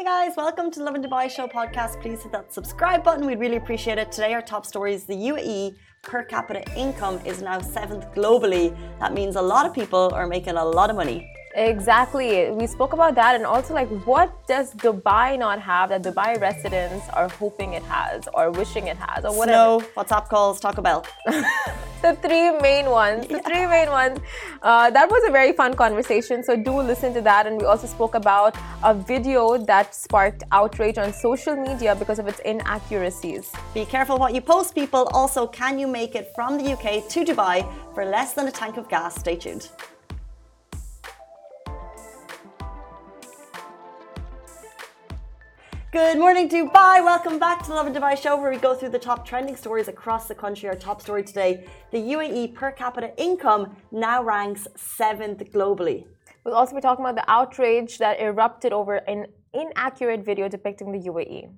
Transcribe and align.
Hey 0.00 0.06
guys, 0.06 0.32
welcome 0.34 0.70
to 0.70 0.82
Lovin 0.82 1.02
Dubai 1.02 1.30
Show 1.30 1.46
podcast. 1.46 2.00
Please 2.00 2.22
hit 2.22 2.32
that 2.32 2.54
subscribe 2.54 3.04
button. 3.04 3.26
We'd 3.26 3.38
really 3.38 3.56
appreciate 3.56 3.98
it. 3.98 4.10
Today, 4.10 4.32
our 4.32 4.40
top 4.40 4.64
story 4.64 4.94
is 4.94 5.04
the 5.04 5.14
UAE 5.30 5.76
per 6.00 6.22
capita 6.24 6.62
income 6.74 7.20
is 7.26 7.42
now 7.42 7.60
seventh 7.60 8.06
globally. 8.14 8.74
That 8.98 9.12
means 9.12 9.36
a 9.36 9.42
lot 9.42 9.66
of 9.66 9.74
people 9.74 10.10
are 10.14 10.26
making 10.26 10.56
a 10.56 10.64
lot 10.64 10.88
of 10.88 10.96
money. 10.96 11.30
Exactly. 11.54 12.50
We 12.50 12.66
spoke 12.66 12.94
about 12.94 13.14
that 13.16 13.34
and 13.34 13.44
also 13.44 13.74
like 13.74 13.90
what 14.06 14.32
does 14.48 14.72
Dubai 14.72 15.38
not 15.38 15.60
have 15.60 15.90
that 15.90 16.02
Dubai 16.02 16.40
residents 16.40 17.06
are 17.12 17.28
hoping 17.28 17.74
it 17.74 17.82
has 17.82 18.26
or 18.32 18.50
wishing 18.52 18.86
it 18.86 18.96
has 18.96 19.26
or 19.26 19.36
whatever. 19.36 19.84
Snow, 19.84 20.02
WhatsApp 20.02 20.30
calls, 20.30 20.60
Taco 20.60 20.80
Bell. 20.80 21.04
the 22.00 22.14
three 22.16 22.50
main 22.60 22.90
ones. 22.90 23.26
The 23.26 23.34
yeah. 23.34 23.48
three 23.48 23.66
main 23.66 23.90
ones. 23.90 24.18
Uh, 24.62 24.90
that 24.90 25.10
was 25.10 25.22
a 25.28 25.32
very 25.32 25.52
fun 25.52 25.74
conversation. 25.74 26.42
So 26.42 26.56
do 26.56 26.80
listen 26.80 27.14
to 27.14 27.20
that. 27.22 27.46
And 27.46 27.60
we 27.60 27.66
also 27.66 27.86
spoke 27.86 28.14
about 28.14 28.56
a 28.82 28.94
video 28.94 29.58
that 29.58 29.94
sparked 29.94 30.42
outrage 30.52 30.98
on 30.98 31.12
social 31.12 31.56
media 31.56 31.94
because 31.94 32.18
of 32.18 32.26
its 32.26 32.40
inaccuracies. 32.40 33.52
Be 33.74 33.84
careful 33.84 34.18
what 34.18 34.34
you 34.34 34.40
post, 34.40 34.74
people. 34.74 35.08
Also, 35.12 35.46
can 35.46 35.78
you 35.78 35.86
make 35.86 36.14
it 36.14 36.32
from 36.34 36.58
the 36.58 36.72
UK 36.72 37.08
to 37.08 37.24
Dubai 37.24 37.66
for 37.94 38.04
less 38.04 38.32
than 38.34 38.48
a 38.48 38.52
tank 38.52 38.76
of 38.76 38.88
gas? 38.88 39.14
Stay 39.16 39.36
tuned. 39.36 39.68
Good 45.92 46.20
morning, 46.20 46.48
Dubai. 46.48 47.04
Welcome 47.04 47.40
back 47.40 47.64
to 47.64 47.68
the 47.70 47.74
Lovin 47.74 47.92
Dubai 47.92 48.16
show, 48.16 48.36
where 48.40 48.52
we 48.52 48.58
go 48.58 48.76
through 48.76 48.90
the 48.90 48.98
top 49.00 49.26
trending 49.26 49.56
stories 49.56 49.88
across 49.88 50.28
the 50.28 50.36
country. 50.36 50.68
Our 50.68 50.76
top 50.76 51.02
story 51.02 51.24
today 51.24 51.66
the 51.90 51.98
UAE 51.98 52.54
per 52.54 52.70
capita 52.70 53.10
income 53.16 53.74
now 53.90 54.22
ranks 54.22 54.68
seventh 54.76 55.40
globally. 55.50 56.06
We'll 56.44 56.54
also 56.54 56.76
be 56.76 56.80
talking 56.80 57.04
about 57.04 57.16
the 57.16 57.28
outrage 57.28 57.98
that 57.98 58.20
erupted 58.20 58.72
over 58.72 58.98
an 59.14 59.26
inaccurate 59.52 60.24
video 60.24 60.48
depicting 60.48 60.92
the 60.92 61.00
UAE. 61.10 61.50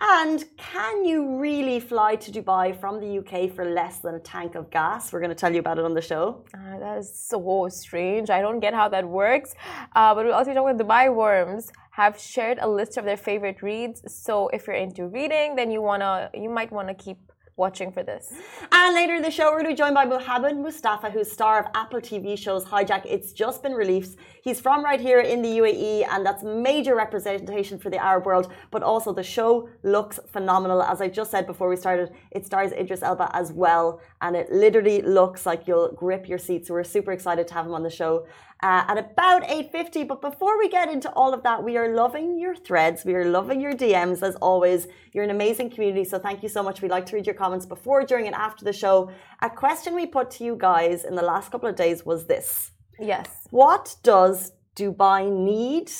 And 0.00 0.44
can 0.56 1.04
you 1.04 1.40
really 1.40 1.80
fly 1.80 2.14
to 2.14 2.30
Dubai 2.30 2.78
from 2.78 3.00
the 3.00 3.18
UK 3.18 3.52
for 3.52 3.64
less 3.64 3.98
than 3.98 4.14
a 4.14 4.20
tank 4.20 4.54
of 4.54 4.70
gas? 4.70 5.12
We're 5.12 5.18
going 5.18 5.36
to 5.36 5.42
tell 5.44 5.52
you 5.52 5.58
about 5.58 5.78
it 5.80 5.84
on 5.84 5.94
the 5.94 6.00
show. 6.00 6.44
Uh, 6.54 6.78
that 6.78 6.96
is 6.98 7.12
so 7.12 7.68
strange. 7.68 8.30
I 8.30 8.40
don't 8.40 8.60
get 8.60 8.72
how 8.72 8.88
that 8.88 9.06
works. 9.06 9.52
Uh, 9.96 10.14
but 10.14 10.26
we'll 10.26 10.34
also 10.34 10.54
talk 10.54 10.62
about 10.62 10.78
Dubai 10.78 11.12
worms 11.12 11.72
have 11.90 12.18
shared 12.18 12.58
a 12.60 12.68
list 12.68 12.96
of 12.96 13.04
their 13.04 13.16
favorite 13.16 13.62
reads. 13.62 14.02
So 14.06 14.48
if 14.48 14.66
you're 14.66 14.76
into 14.76 15.06
reading, 15.06 15.56
then 15.56 15.70
you 15.70 15.82
wanna, 15.82 16.30
you 16.34 16.50
might 16.50 16.72
want 16.72 16.88
to 16.88 16.94
keep 16.94 17.18
watching 17.60 17.92
for 17.92 18.02
this. 18.02 18.32
And 18.72 18.94
later 18.94 19.14
in 19.16 19.22
the 19.22 19.30
show, 19.30 19.44
we're 19.50 19.62
going 19.62 19.66
to 19.66 19.70
be 19.70 19.76
joined 19.76 19.94
by 19.94 20.06
Mohammed 20.06 20.56
Mustafa, 20.56 21.10
who's 21.10 21.30
star 21.30 21.60
of 21.60 21.66
Apple 21.74 22.00
TV 22.00 22.36
shows 22.36 22.64
Hijack. 22.64 23.02
It's 23.04 23.32
just 23.32 23.62
been 23.62 23.74
released. 23.74 24.16
He's 24.42 24.58
from 24.58 24.82
right 24.82 25.00
here 25.08 25.20
in 25.20 25.42
the 25.42 25.52
UAE, 25.60 26.06
and 26.10 26.24
that's 26.26 26.42
major 26.42 26.94
representation 26.96 27.78
for 27.78 27.90
the 27.90 28.02
Arab 28.02 28.24
world. 28.24 28.50
But 28.70 28.82
also, 28.82 29.12
the 29.12 29.22
show 29.22 29.68
looks 29.82 30.18
phenomenal. 30.32 30.82
As 30.82 31.00
I 31.02 31.08
just 31.08 31.30
said 31.30 31.46
before 31.46 31.68
we 31.68 31.76
started, 31.76 32.10
it 32.30 32.46
stars 32.46 32.72
Idris 32.72 33.02
Elba 33.02 33.30
as 33.34 33.52
well, 33.52 34.00
and 34.22 34.34
it 34.34 34.50
literally 34.50 35.02
looks 35.02 35.44
like 35.44 35.68
you'll 35.68 35.92
grip 35.92 36.26
your 36.26 36.38
seat. 36.38 36.66
So 36.66 36.72
we're 36.74 36.84
super 36.96 37.12
excited 37.12 37.46
to 37.48 37.54
have 37.54 37.66
him 37.66 37.74
on 37.74 37.82
the 37.82 37.90
show 37.90 38.26
uh, 38.62 38.84
at 38.88 38.98
about 38.98 39.42
8.50. 39.44 40.06
But 40.06 40.20
before 40.20 40.58
we 40.58 40.68
get 40.68 40.88
into 40.90 41.10
all 41.12 41.32
of 41.32 41.42
that, 41.42 41.62
we 41.62 41.76
are 41.76 41.94
loving 41.94 42.38
your 42.38 42.54
threads. 42.54 43.04
We 43.04 43.14
are 43.14 43.24
loving 43.24 43.60
your 43.60 43.72
DMs 43.72 44.22
as 44.22 44.36
always. 44.36 44.86
You're 45.12 45.24
an 45.24 45.30
amazing 45.30 45.70
community. 45.70 46.04
So 46.04 46.18
thank 46.18 46.42
you 46.42 46.48
so 46.48 46.62
much. 46.62 46.82
We'd 46.82 46.90
like 46.90 47.06
to 47.06 47.16
read 47.16 47.26
your 47.26 47.34
comments 47.34 47.66
before, 47.66 48.04
during, 48.04 48.26
and 48.26 48.34
after 48.34 48.64
the 48.64 48.72
show. 48.72 49.10
A 49.42 49.50
question 49.50 49.94
we 49.94 50.06
put 50.06 50.30
to 50.32 50.44
you 50.44 50.56
guys 50.56 51.04
in 51.04 51.14
the 51.14 51.22
last 51.22 51.50
couple 51.50 51.68
of 51.68 51.76
days 51.76 52.04
was 52.04 52.26
this. 52.26 52.72
Yes. 52.98 53.28
What 53.50 53.96
does 54.02 54.52
Dubai 54.76 55.30
need, 55.30 55.90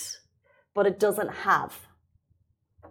but 0.74 0.86
it 0.86 0.98
doesn't 0.98 1.32
have? 1.32 1.78
Do 2.82 2.88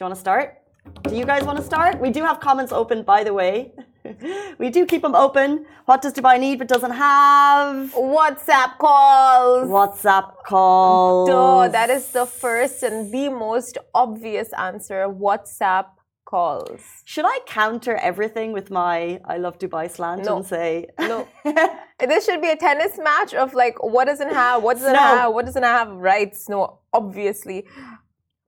you 0.00 0.06
want 0.06 0.14
to 0.14 0.20
start? 0.20 0.58
Do 1.04 1.14
you 1.14 1.24
guys 1.24 1.44
want 1.44 1.58
to 1.58 1.64
start? 1.64 2.00
We 2.00 2.10
do 2.10 2.24
have 2.24 2.40
comments 2.40 2.72
open, 2.72 3.02
by 3.04 3.22
the 3.22 3.32
way. 3.32 3.74
we 4.58 4.70
do 4.70 4.84
keep 4.86 5.02
them 5.02 5.14
open. 5.14 5.66
What 5.86 6.02
does 6.02 6.12
Dubai 6.12 6.38
need 6.38 6.58
but 6.58 6.68
doesn't 6.68 6.92
have? 6.92 7.92
WhatsApp 7.94 8.78
calls. 8.78 9.68
WhatsApp 9.68 10.42
calls. 10.44 11.28
Duh, 11.28 11.68
that 11.68 11.90
is 11.90 12.08
the 12.08 12.26
first 12.26 12.82
and 12.82 13.12
the 13.12 13.28
most 13.30 13.78
obvious 13.94 14.52
answer. 14.52 15.06
WhatsApp 15.08 15.86
calls. 16.26 16.80
Should 17.04 17.24
I 17.26 17.38
counter 17.46 17.96
everything 17.96 18.52
with 18.52 18.70
my 18.70 19.20
I 19.24 19.36
love 19.38 19.58
Dubai 19.58 19.90
slant 19.90 20.24
no. 20.24 20.36
and 20.36 20.46
say 20.46 20.86
No. 20.98 21.28
this 22.00 22.24
should 22.26 22.42
be 22.42 22.50
a 22.50 22.56
tennis 22.56 22.98
match 22.98 23.32
of 23.34 23.54
like 23.54 23.82
what 23.82 24.06
doesn't 24.06 24.32
have, 24.32 24.62
what 24.62 24.74
doesn't 24.74 24.90
Snow. 24.90 25.00
have, 25.00 25.32
what 25.34 25.46
doesn't 25.46 25.62
have 25.62 25.88
rights. 25.88 26.48
No, 26.48 26.80
obviously. 26.92 27.66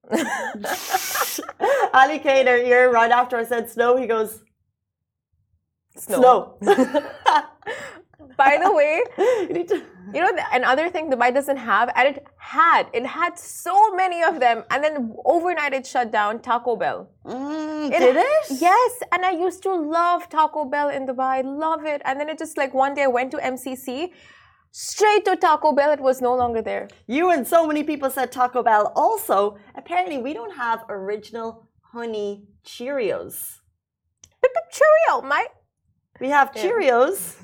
Ali 1.92 2.18
Kader 2.18 2.58
here, 2.62 2.90
right 2.90 3.10
after 3.10 3.36
I 3.36 3.44
said 3.44 3.70
snow, 3.70 3.96
he 3.96 4.06
goes, 4.06 4.42
Snow. 5.96 6.56
snow. 6.62 7.02
By 8.36 8.58
the 8.62 8.70
way, 8.72 9.02
you 10.14 10.20
know, 10.20 10.30
another 10.52 10.90
thing 10.90 11.10
Dubai 11.10 11.32
doesn't 11.32 11.56
have, 11.56 11.90
and 11.94 12.08
it 12.08 12.26
had, 12.36 12.86
it 12.92 13.06
had 13.06 13.38
so 13.38 13.94
many 13.94 14.22
of 14.22 14.40
them, 14.40 14.64
and 14.70 14.84
then 14.84 15.14
overnight 15.24 15.72
it 15.72 15.86
shut 15.86 16.12
down 16.12 16.40
Taco 16.40 16.76
Bell. 16.76 17.08
Mm, 17.24 17.92
it, 17.92 17.98
did 17.98 18.16
it? 18.16 18.60
Yes, 18.60 18.92
and 19.12 19.24
I 19.24 19.30
used 19.30 19.62
to 19.62 19.74
love 19.74 20.28
Taco 20.28 20.64
Bell 20.66 20.90
in 20.90 21.06
Dubai, 21.06 21.42
love 21.44 21.84
it, 21.86 22.02
and 22.04 22.20
then 22.20 22.28
it 22.28 22.38
just 22.38 22.58
like 22.58 22.74
one 22.74 22.94
day 22.94 23.04
I 23.04 23.06
went 23.06 23.30
to 23.32 23.38
MCC, 23.38 24.10
straight 24.70 25.24
to 25.24 25.36
Taco 25.36 25.72
Bell, 25.72 25.90
it 25.92 26.00
was 26.00 26.20
no 26.20 26.34
longer 26.34 26.60
there. 26.60 26.88
You 27.06 27.30
and 27.30 27.46
so 27.46 27.66
many 27.66 27.82
people 27.84 28.10
said 28.10 28.32
Taco 28.32 28.62
Bell. 28.62 28.92
Also, 28.94 29.56
apparently, 29.74 30.18
we 30.18 30.34
don't 30.34 30.56
have 30.56 30.84
original 30.90 31.68
honey 31.92 32.44
Cheerios. 32.64 33.60
Pick 34.42 34.52
up 34.56 34.70
Cheerio, 34.70 35.22
mate. 35.22 35.48
We 36.20 36.28
have 36.28 36.52
Cheerios. 36.52 37.36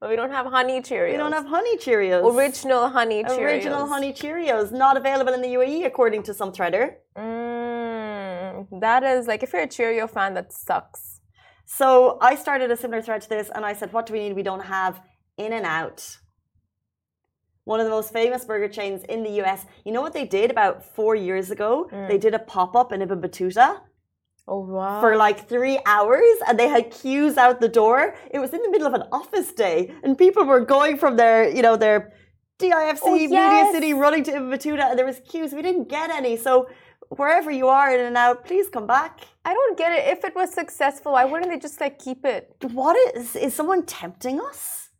But 0.00 0.10
we 0.10 0.16
don't 0.16 0.32
have 0.32 0.46
honey 0.46 0.80
Cheerios. 0.80 1.12
We 1.12 1.16
don't 1.16 1.32
have 1.32 1.46
honey 1.46 1.76
Cheerios. 1.76 2.24
Original 2.34 2.88
honey 2.88 3.22
Cheerios. 3.22 3.38
Original 3.38 3.86
honey 3.86 4.12
Cheerios. 4.12 4.72
Not 4.72 4.96
available 4.96 5.32
in 5.32 5.42
the 5.42 5.48
UAE, 5.48 5.86
according 5.86 6.24
to 6.24 6.34
some 6.34 6.50
threader. 6.52 6.94
Mm, 7.16 8.80
that 8.80 9.04
is 9.04 9.28
like, 9.28 9.44
if 9.44 9.52
you're 9.52 9.62
a 9.62 9.68
Cheerio 9.68 10.08
fan, 10.08 10.34
that 10.34 10.52
sucks. 10.52 11.20
So 11.66 12.18
I 12.20 12.34
started 12.34 12.70
a 12.72 12.76
similar 12.76 13.00
thread 13.00 13.22
to 13.22 13.28
this 13.28 13.48
and 13.54 13.64
I 13.64 13.74
said, 13.74 13.92
what 13.92 14.06
do 14.06 14.12
we 14.12 14.18
need? 14.18 14.34
We 14.34 14.42
don't 14.42 14.64
have 14.64 15.00
In 15.36 15.52
and 15.52 15.64
Out. 15.64 16.18
One 17.64 17.78
of 17.78 17.86
the 17.86 17.90
most 17.90 18.12
famous 18.12 18.44
burger 18.44 18.68
chains 18.68 19.04
in 19.04 19.22
the 19.22 19.40
US. 19.42 19.66
You 19.84 19.92
know 19.92 20.00
what 20.00 20.14
they 20.14 20.24
did 20.24 20.50
about 20.50 20.84
four 20.84 21.14
years 21.14 21.52
ago? 21.52 21.88
Mm. 21.92 22.08
They 22.08 22.18
did 22.18 22.34
a 22.34 22.40
pop 22.40 22.74
up 22.74 22.90
in 22.92 23.02
Ibn 23.02 23.20
Battuta 23.20 23.82
Oh 24.48 24.60
wow! 24.60 25.00
For 25.00 25.16
like 25.16 25.48
three 25.48 25.78
hours, 25.86 26.34
and 26.48 26.58
they 26.58 26.68
had 26.68 26.90
queues 26.90 27.36
out 27.36 27.60
the 27.60 27.68
door. 27.68 28.16
It 28.30 28.40
was 28.40 28.52
in 28.52 28.60
the 28.62 28.70
middle 28.70 28.88
of 28.88 28.94
an 28.94 29.04
office 29.12 29.52
day, 29.52 29.94
and 30.02 30.18
people 30.18 30.44
were 30.44 30.60
going 30.60 30.96
from 30.96 31.16
their, 31.16 31.48
you 31.48 31.62
know, 31.62 31.76
their 31.76 32.12
DIFC 32.58 33.00
oh, 33.02 33.14
yes. 33.14 33.30
Media 33.30 33.72
City 33.72 33.94
running 33.94 34.24
to 34.24 34.36
Ibn 34.36 34.80
and 34.80 34.98
there 34.98 35.06
was 35.06 35.20
queues. 35.28 35.52
We 35.52 35.62
didn't 35.62 35.88
get 35.88 36.10
any, 36.10 36.36
so 36.36 36.68
wherever 37.08 37.50
you 37.50 37.68
are 37.68 37.94
in 37.94 38.04
and 38.04 38.16
out, 38.16 38.44
please 38.44 38.68
come 38.68 38.86
back. 38.86 39.20
I 39.44 39.54
don't 39.54 39.78
get 39.78 39.92
it. 39.92 40.18
If 40.18 40.24
it 40.24 40.34
was 40.34 40.52
successful, 40.52 41.12
why 41.12 41.24
wouldn't 41.24 41.50
they 41.50 41.58
just 41.58 41.80
like 41.80 41.98
keep 41.98 42.24
it? 42.24 42.54
What 42.72 42.96
is 43.16 43.36
is 43.36 43.54
someone 43.54 43.84
tempting 43.84 44.40
us? 44.40 44.90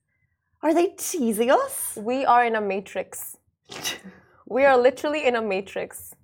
Are 0.63 0.73
they 0.73 0.89
teasing 0.97 1.51
us? 1.51 1.99
We 2.01 2.25
are 2.25 2.45
in 2.45 2.55
a 2.55 2.61
matrix. 2.61 3.37
we 4.47 4.65
are 4.65 4.77
literally 4.77 5.27
in 5.27 5.35
a 5.35 5.43
matrix 5.43 6.15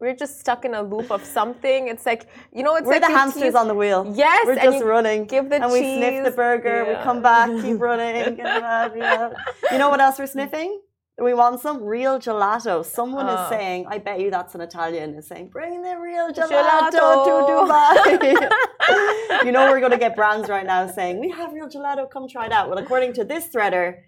we're 0.00 0.14
just 0.14 0.40
stuck 0.40 0.64
in 0.64 0.74
a 0.74 0.82
loop 0.82 1.10
of 1.10 1.24
something. 1.24 1.88
It's 1.88 2.06
like 2.06 2.26
you 2.52 2.62
know, 2.62 2.76
it's 2.76 2.86
we're 2.86 2.94
like 2.94 3.02
the 3.02 3.08
hamsters 3.08 3.42
tease. 3.42 3.54
on 3.54 3.68
the 3.68 3.74
wheel. 3.74 4.12
Yes, 4.14 4.46
we're 4.46 4.56
just 4.56 4.84
running. 4.84 5.24
Give 5.24 5.48
the 5.48 5.56
and 5.56 5.64
cheese. 5.64 5.72
we 5.72 5.96
sniff 5.96 6.24
the 6.24 6.30
burger. 6.30 6.84
Yeah. 6.84 6.98
We 6.98 7.04
come 7.04 7.22
back, 7.22 7.48
keep 7.62 7.80
running. 7.88 8.36
you 8.36 9.78
know 9.78 9.88
what 9.90 10.00
else 10.00 10.18
we're 10.18 10.26
sniffing? 10.26 10.80
We 11.18 11.32
want 11.32 11.60
some 11.60 11.82
real 11.82 12.18
gelato. 12.18 12.84
Someone 12.84 13.26
is 13.26 13.38
oh. 13.38 13.48
saying, 13.48 13.86
I 13.88 13.96
bet 13.96 14.20
you 14.20 14.30
that's 14.30 14.54
an 14.54 14.60
Italian, 14.60 15.14
is 15.14 15.26
saying, 15.26 15.48
bring 15.48 15.80
the 15.80 15.96
real 15.98 16.30
gelato, 16.30 16.90
gelato. 16.90 17.46
to 17.46 17.52
Dubai. 17.52 18.50
you 19.46 19.50
know, 19.50 19.70
we're 19.70 19.80
going 19.80 19.92
to 19.92 19.98
get 19.98 20.14
brands 20.14 20.50
right 20.50 20.66
now 20.66 20.86
saying, 20.86 21.18
we 21.18 21.30
have 21.30 21.54
real 21.54 21.70
gelato, 21.70 22.10
come 22.10 22.28
try 22.28 22.44
it 22.44 22.52
out. 22.52 22.68
Well, 22.68 22.76
according 22.76 23.14
to 23.14 23.24
this 23.24 23.48
threader, 23.48 24.00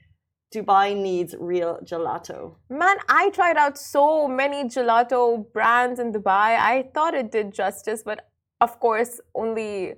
Dubai 0.55 0.97
needs 0.97 1.35
real 1.39 1.79
gelato. 1.85 2.55
Man, 2.71 2.97
I 3.09 3.31
tried 3.31 3.57
out 3.57 3.77
so 3.77 4.27
many 4.27 4.65
gelato 4.65 5.51
brands 5.53 6.01
in 6.01 6.13
Dubai. 6.13 6.59
I 6.73 6.89
thought 6.95 7.15
it 7.15 7.31
did 7.31 7.53
justice, 7.53 8.03
but 8.03 8.29
of 8.61 8.81
course, 8.81 9.21
only 9.35 9.95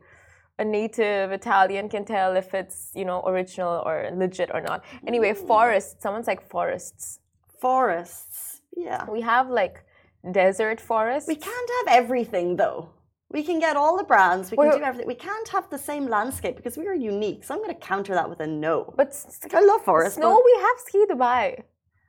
a 0.59 0.65
native 0.65 1.33
Italian 1.33 1.89
can 1.89 2.05
tell 2.05 2.37
if 2.37 2.53
it's, 2.53 2.91
you 2.95 3.05
know, 3.05 3.23
original 3.27 3.83
or 3.87 4.11
legit 4.13 4.51
or 4.53 4.61
not. 4.61 4.85
Anyway, 5.07 5.33
forests, 5.35 6.03
someone's 6.03 6.27
like 6.27 6.43
forests. 6.51 7.21
Forests. 7.61 8.61
Yeah. 8.77 9.09
We 9.09 9.21
have 9.23 9.49
like 9.49 9.85
desert 10.33 10.81
forests. 10.81 11.29
We 11.29 11.37
can't 11.37 11.71
have 11.79 11.95
everything 12.03 12.57
though. 12.57 12.91
We 13.33 13.45
can 13.45 13.61
get 13.61 13.77
all 13.77 13.97
the 13.97 14.05
brands. 14.05 14.51
We 14.51 14.57
can 14.57 14.79
do 14.79 14.85
everything. 14.85 15.07
We 15.07 15.15
can't 15.15 15.49
have 15.49 15.71
the 15.71 15.79
same 15.79 16.09
landscape 16.09 16.57
because 16.57 16.77
we 16.77 16.87
are 16.89 16.95
unique. 16.95 17.45
So 17.45 17.55
I'm 17.55 17.61
going 17.63 17.75
to 17.75 17.81
counter 17.81 18.13
that 18.15 18.29
with 18.29 18.41
a 18.41 18.47
no. 18.47 18.93
But 18.97 19.15
I 19.55 19.61
love 19.61 19.85
forests. 19.85 20.17
Snow, 20.17 20.43
we 20.45 20.55
have 20.61 20.77
ski 20.87 21.05
Dubai. 21.09 21.63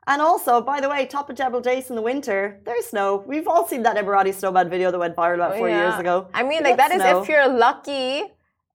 And 0.08 0.20
also, 0.20 0.62
by 0.62 0.82
the 0.82 0.90
way, 0.90 1.06
top 1.06 1.30
of 1.30 1.36
Jebel 1.36 1.62
Jais 1.62 1.90
in 1.92 1.96
the 1.96 2.02
winter, 2.02 2.60
there's 2.66 2.88
snow. 2.88 3.24
We've 3.28 3.48
all 3.48 3.68
seen 3.68 3.84
that 3.84 3.98
Emirati 3.98 4.34
snowman 4.34 4.68
video 4.68 4.90
that 4.90 4.98
went 4.98 5.16
viral 5.16 5.36
about 5.36 5.54
oh, 5.54 5.58
four 5.60 5.70
yeah. 5.70 5.90
years 5.90 6.00
ago. 6.00 6.28
I 6.34 6.42
mean, 6.42 6.64
like 6.64 6.78
that 6.78 6.92
is 6.92 7.02
snow. 7.02 7.22
if 7.22 7.30
you're 7.30 7.48
lucky. 7.48 8.24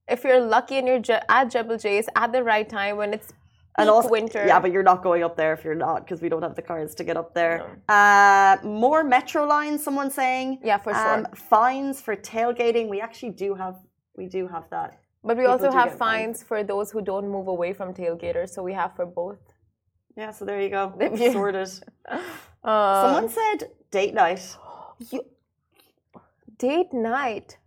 If 0.09 0.23
you're 0.23 0.41
lucky 0.41 0.79
and 0.79 0.87
you're 0.87 1.21
at 1.29 1.51
Jebel 1.51 1.79
Jais 1.79 2.07
at 2.15 2.33
the 2.33 2.45
right 2.45 2.69
time 2.69 2.97
when 2.97 3.13
it's 3.13 3.33
and 3.79 3.87
peak 3.89 3.95
also 3.95 4.09
winter. 4.09 4.45
Yeah, 4.47 4.59
but 4.61 4.71
you're 4.73 4.83
not 4.93 5.03
going 5.03 5.23
up 5.23 5.37
there 5.37 5.53
if 5.53 5.65
you're 5.65 5.75
not 5.89 6.05
because 6.05 6.21
we 6.23 6.29
don't 6.29 6.43
have 6.43 6.55
the 6.55 6.63
cars 6.63 6.95
to 6.97 7.05
get 7.05 7.17
up 7.17 7.35
there. 7.35 7.57
Uh, 7.89 8.57
more 8.65 9.05
metro 9.05 9.45
lines. 9.45 9.83
Someone 9.85 10.11
saying. 10.11 10.59
yeah, 10.63 10.79
for 10.79 10.93
sure. 10.95 11.15
Um, 11.15 11.27
fines 11.35 12.01
for 12.01 12.15
tailgating. 12.17 12.89
We 12.89 13.01
actually 13.01 13.31
do 13.45 13.55
have. 13.55 13.77
We 14.17 14.27
do 14.39 14.43
have 14.49 14.65
that. 14.71 14.91
but 15.23 15.37
we 15.37 15.43
people 15.43 15.53
also 15.53 15.71
have 15.71 15.91
get 15.91 15.99
fined. 15.99 16.37
fines 16.37 16.43
for 16.43 16.63
those 16.73 16.91
who 16.93 17.01
don't 17.03 17.29
move 17.29 17.49
away 17.49 17.73
from 17.79 17.93
tailgaters. 17.93 18.51
So 18.51 18.63
we 18.63 18.73
have 18.73 18.95
for 18.97 19.07
both. 19.07 19.39
Yeah. 20.17 20.31
So 20.31 20.45
there 20.47 20.61
you 20.61 20.71
go. 20.71 20.95
If 21.01 21.21
you- 21.21 21.33
Sorted. 21.33 21.69
Uh, 22.65 23.03
Someone 23.03 23.29
said 23.29 23.59
date 23.91 24.15
night. 24.15 24.43
you, 25.11 25.21
date 26.59 26.93
night. 26.93 27.59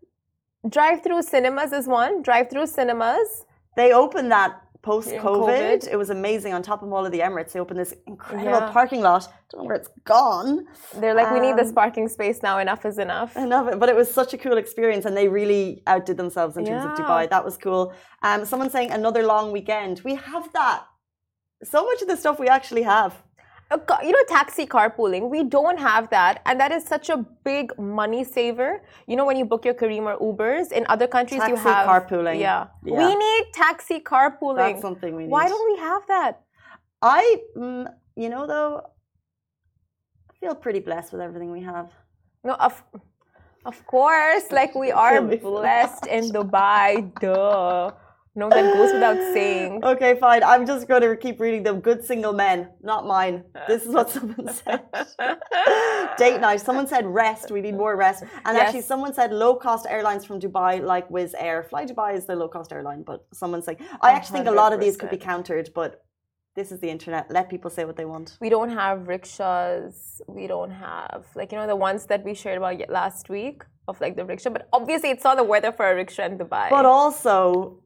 Drive-through 0.68 1.22
cinemas 1.22 1.72
is 1.72 1.88
one. 1.88 2.22
Drive-through 2.22 2.68
cinemas. 2.68 3.46
They 3.78 3.94
open 3.94 4.30
that 4.30 4.62
post 4.82 5.10
COVID. 5.10 5.88
It 5.92 5.98
was 5.98 6.10
amazing 6.10 6.54
on 6.54 6.62
top 6.62 6.84
of 6.84 6.92
all 6.94 7.06
of 7.06 7.12
the 7.12 7.20
Emirates. 7.20 7.52
They 7.52 7.60
opened 7.60 7.80
this 7.80 7.94
incredible 8.08 8.52
Yeah. 8.52 8.72
parking 8.72 9.02
lot. 9.02 9.28
Don't 9.52 9.62
know 9.62 9.68
where 9.68 9.76
it's 9.76 9.90
gone. 10.06 10.66
They're 10.96 11.14
like, 11.14 11.32
we 11.32 11.40
need 11.40 11.58
this 11.58 11.70
Um, 11.70 11.76
parking 11.76 12.08
space 12.08 12.42
now. 12.42 12.60
Enough 12.60 12.86
is 12.86 12.98
enough. 12.98 13.36
I 13.36 13.46
it, 13.68 13.80
but 13.80 13.90
it 13.90 13.96
was 13.96 14.12
such 14.14 14.34
a 14.34 14.38
cool 14.38 14.58
experience, 14.58 15.06
and 15.06 15.16
they 15.18 15.28
really 15.28 15.84
outdid 15.88 16.18
themselves 16.18 16.56
in 16.58 16.66
terms 16.66 16.86
of 16.86 16.92
Dubai. 16.92 17.30
That 17.30 17.44
was 17.44 17.58
cool. 17.58 17.94
Um, 18.24 18.46
someone 18.46 18.70
saying 18.70 18.92
another 18.92 19.24
long 19.24 19.52
weekend. 19.52 20.02
We 20.04 20.16
have 20.16 20.52
that. 20.54 20.84
So 21.64 21.84
much 21.86 22.02
of 22.02 22.08
the 22.08 22.16
stuff 22.16 22.40
we 22.40 22.48
actually 22.48 22.84
have. 22.84 23.12
You 23.72 24.12
know, 24.12 24.24
taxi 24.28 24.66
carpooling, 24.66 25.30
we 25.30 25.44
don't 25.44 25.78
have 25.78 26.10
that. 26.10 26.42
And 26.48 26.60
that 26.60 26.72
is 26.72 26.84
such 26.84 27.10
a 27.10 27.18
big 27.44 27.78
money 27.78 28.24
saver. 28.24 28.82
You 29.08 29.16
know, 29.16 29.26
when 29.26 29.38
you 29.38 29.46
book 29.46 29.64
your 29.64 29.76
Careem 29.76 30.06
or 30.12 30.18
Ubers, 30.18 30.72
in 30.72 30.86
other 30.90 31.08
countries 31.08 31.42
you 31.48 31.56
have. 31.56 31.88
carpooling. 31.88 32.40
Yeah. 32.40 32.68
Yeah. 32.84 32.98
We 32.98 33.16
need 33.16 33.44
taxi 33.54 34.00
carpooling. 34.00 34.58
That's 34.58 34.82
something 34.82 35.16
we 35.16 35.24
need. 35.24 35.32
Why 35.32 35.48
don't 35.48 35.72
we 35.72 35.78
have 35.80 36.02
that? 36.08 36.42
I, 37.04 37.38
mm, 37.56 37.94
you 38.16 38.30
know, 38.30 38.48
though, 38.48 38.82
I 40.32 40.34
feel 40.40 40.56
pretty 40.56 40.80
blessed 40.80 41.12
with 41.14 41.22
everything 41.22 41.52
we 41.52 41.62
have. 41.62 41.92
No, 42.44 42.54
of, 42.54 42.84
of 43.66 43.86
course. 43.86 44.52
Like, 44.52 44.74
we 44.74 44.92
are 45.04 45.14
Kill 45.14 45.28
me 45.28 45.38
for 45.38 45.60
blessed 45.62 46.08
in 46.08 46.32
Dubai. 46.32 47.14
Duh. 47.20 47.92
No, 48.36 48.50
that 48.50 48.74
goes 48.74 48.94
without 48.94 49.18
saying. 49.34 49.82
Okay, 49.92 50.18
fine. 50.20 50.44
I'm 50.44 50.66
just 50.66 50.88
going 50.88 51.02
to 51.02 51.16
keep 51.16 51.40
reading 51.40 51.64
them. 51.64 51.80
Good 51.80 52.04
single 52.06 52.34
men, 52.34 52.70
not 52.82 53.06
mine. 53.06 53.44
This 53.68 53.84
is 53.86 53.94
what 53.94 54.10
someone 54.16 54.48
said. 54.54 54.82
Date 56.18 56.40
night. 56.40 56.62
Someone 56.62 56.88
said 56.88 57.06
rest. 57.06 57.52
We 57.52 57.62
need 57.62 57.76
more 57.76 57.96
rest. 57.96 58.24
And 58.46 58.54
Yes. 58.56 58.62
actually, 58.62 58.82
someone 58.82 59.14
said 59.14 59.32
low 59.34 59.56
cost 59.56 59.86
airlines 59.90 60.24
from 60.26 60.40
Dubai, 60.40 60.82
like 60.84 61.10
Wizz 61.10 61.34
Air. 61.38 61.64
Fly 61.64 61.86
Dubai 61.86 62.16
is 62.16 62.26
the 62.26 62.36
low 62.36 62.48
cost 62.48 62.72
airline, 62.72 63.02
but 63.04 63.26
someone's 63.34 63.66
saying, 63.66 63.80
I 64.02 64.12
actually 64.12 64.40
think 64.40 64.48
a 64.48 64.52
lot 64.64 64.74
of 64.74 64.80
these 64.80 64.96
could 64.98 65.10
be 65.10 65.18
countered, 65.18 65.70
but 65.74 66.04
this 66.56 66.72
is 66.72 66.80
the 66.80 66.90
internet. 66.90 67.24
Let 67.32 67.50
people 67.50 67.70
say 67.70 67.86
what 67.86 67.96
they 67.96 68.06
want. 68.06 68.38
We 68.42 68.50
don't 68.50 68.70
have 68.84 69.08
rickshaws. 69.08 70.22
We 70.28 70.46
don't 70.48 70.72
have, 70.72 71.26
like, 71.36 71.52
you 71.52 71.58
know, 71.58 71.68
the 71.68 71.76
ones 71.76 72.06
that 72.08 72.24
we 72.26 72.34
shared 72.34 72.58
about 72.58 72.90
last 72.90 73.30
week 73.30 73.64
of 73.88 74.00
like 74.02 74.16
the 74.16 74.26
rickshaw. 74.26 74.50
But 74.52 74.68
obviously, 74.74 75.10
it's 75.10 75.24
not 75.24 75.38
the 75.38 75.44
weather 75.44 75.72
for 75.72 75.90
a 75.92 75.96
rickshaw 75.96 76.26
in 76.26 76.38
Dubai. 76.38 76.70
But 76.70 76.86
also, 76.86 77.80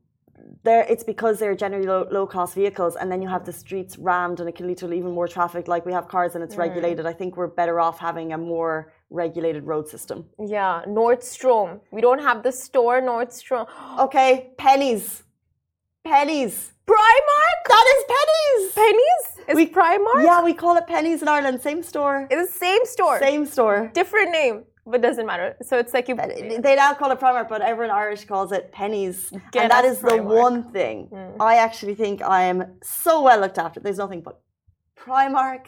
there 0.64 0.86
it's 0.90 1.04
because 1.04 1.40
they're 1.40 1.56
generally 1.56 1.86
low, 1.88 2.08
low 2.12 2.26
cost 2.28 2.56
vehicles, 2.56 2.96
and 2.96 3.12
then 3.12 3.22
you 3.22 3.30
have 3.30 3.46
the 3.46 3.54
streets 3.54 3.98
rammed, 3.98 4.40
and 4.40 4.48
it 4.50 4.56
can 4.56 4.68
lead 4.68 4.78
to 4.80 4.92
even 4.92 5.12
more 5.12 5.28
traffic. 5.28 5.68
Like 5.68 5.86
we 5.86 5.94
have 5.94 6.08
cars 6.08 6.36
and 6.36 6.44
it's 6.44 6.56
regulated. 6.56 7.06
I 7.06 7.14
think 7.14 7.38
we're 7.38 7.48
better 7.48 7.80
off 7.80 8.00
having 8.00 8.34
a 8.34 8.38
more 8.38 8.94
regulated 9.10 9.64
road 9.66 9.88
system. 9.88 10.26
Yeah, 10.40 10.82
Nordstrom. 10.88 11.80
We 11.92 12.02
don't 12.02 12.20
have 12.20 12.44
the 12.44 12.52
store 12.52 13.02
Nordstrom. 13.02 13.68
Okay, 14.06 14.52
pennies, 14.58 15.24
pennies. 16.04 16.72
Primark? 16.86 17.60
That 17.70 17.86
is 17.96 18.04
pennies. 18.16 18.74
Pennies? 18.74 19.48
Is 19.50 19.56
We- 19.56 19.68
Primark? 19.74 20.24
Yeah, 20.26 20.44
we 20.44 20.54
call 20.54 20.76
it 20.76 20.86
pennies 20.86 21.22
in 21.22 21.28
Ireland. 21.30 21.62
Same 21.62 21.82
store. 21.82 22.28
It's 22.30 22.52
the 22.52 22.58
same 22.58 22.86
store. 22.86 23.20
Same 23.20 23.46
store. 23.46 23.90
Different 23.94 24.32
name, 24.32 24.66
but 24.86 24.96
it 24.96 25.02
doesn't 25.02 25.26
matter. 25.26 25.56
So 25.62 25.78
it's 25.78 25.94
like 25.94 26.08
you. 26.08 26.16
They 26.16 26.76
now 26.76 26.94
call 26.94 27.12
it 27.12 27.20
Primark, 27.20 27.50
but 27.50 27.62
everyone 27.62 27.96
Irish 27.96 28.26
calls 28.26 28.52
it 28.52 28.72
pennies. 28.72 29.32
Get 29.52 29.64
and 29.64 29.72
that 29.72 29.86
is 29.86 29.98
is 29.98 30.02
the 30.02 30.18
one 30.22 30.72
thing 30.72 31.08
hmm. 31.08 31.42
I 31.42 31.56
actually 31.58 31.96
think 31.96 32.22
I 32.22 32.44
am 32.44 32.78
so 32.84 33.22
well 33.24 33.40
looked 33.40 33.58
after. 33.58 33.80
There's 33.80 33.98
nothing 33.98 34.22
but 34.22 34.42
Primark, 34.98 35.34
Primark 35.36 35.66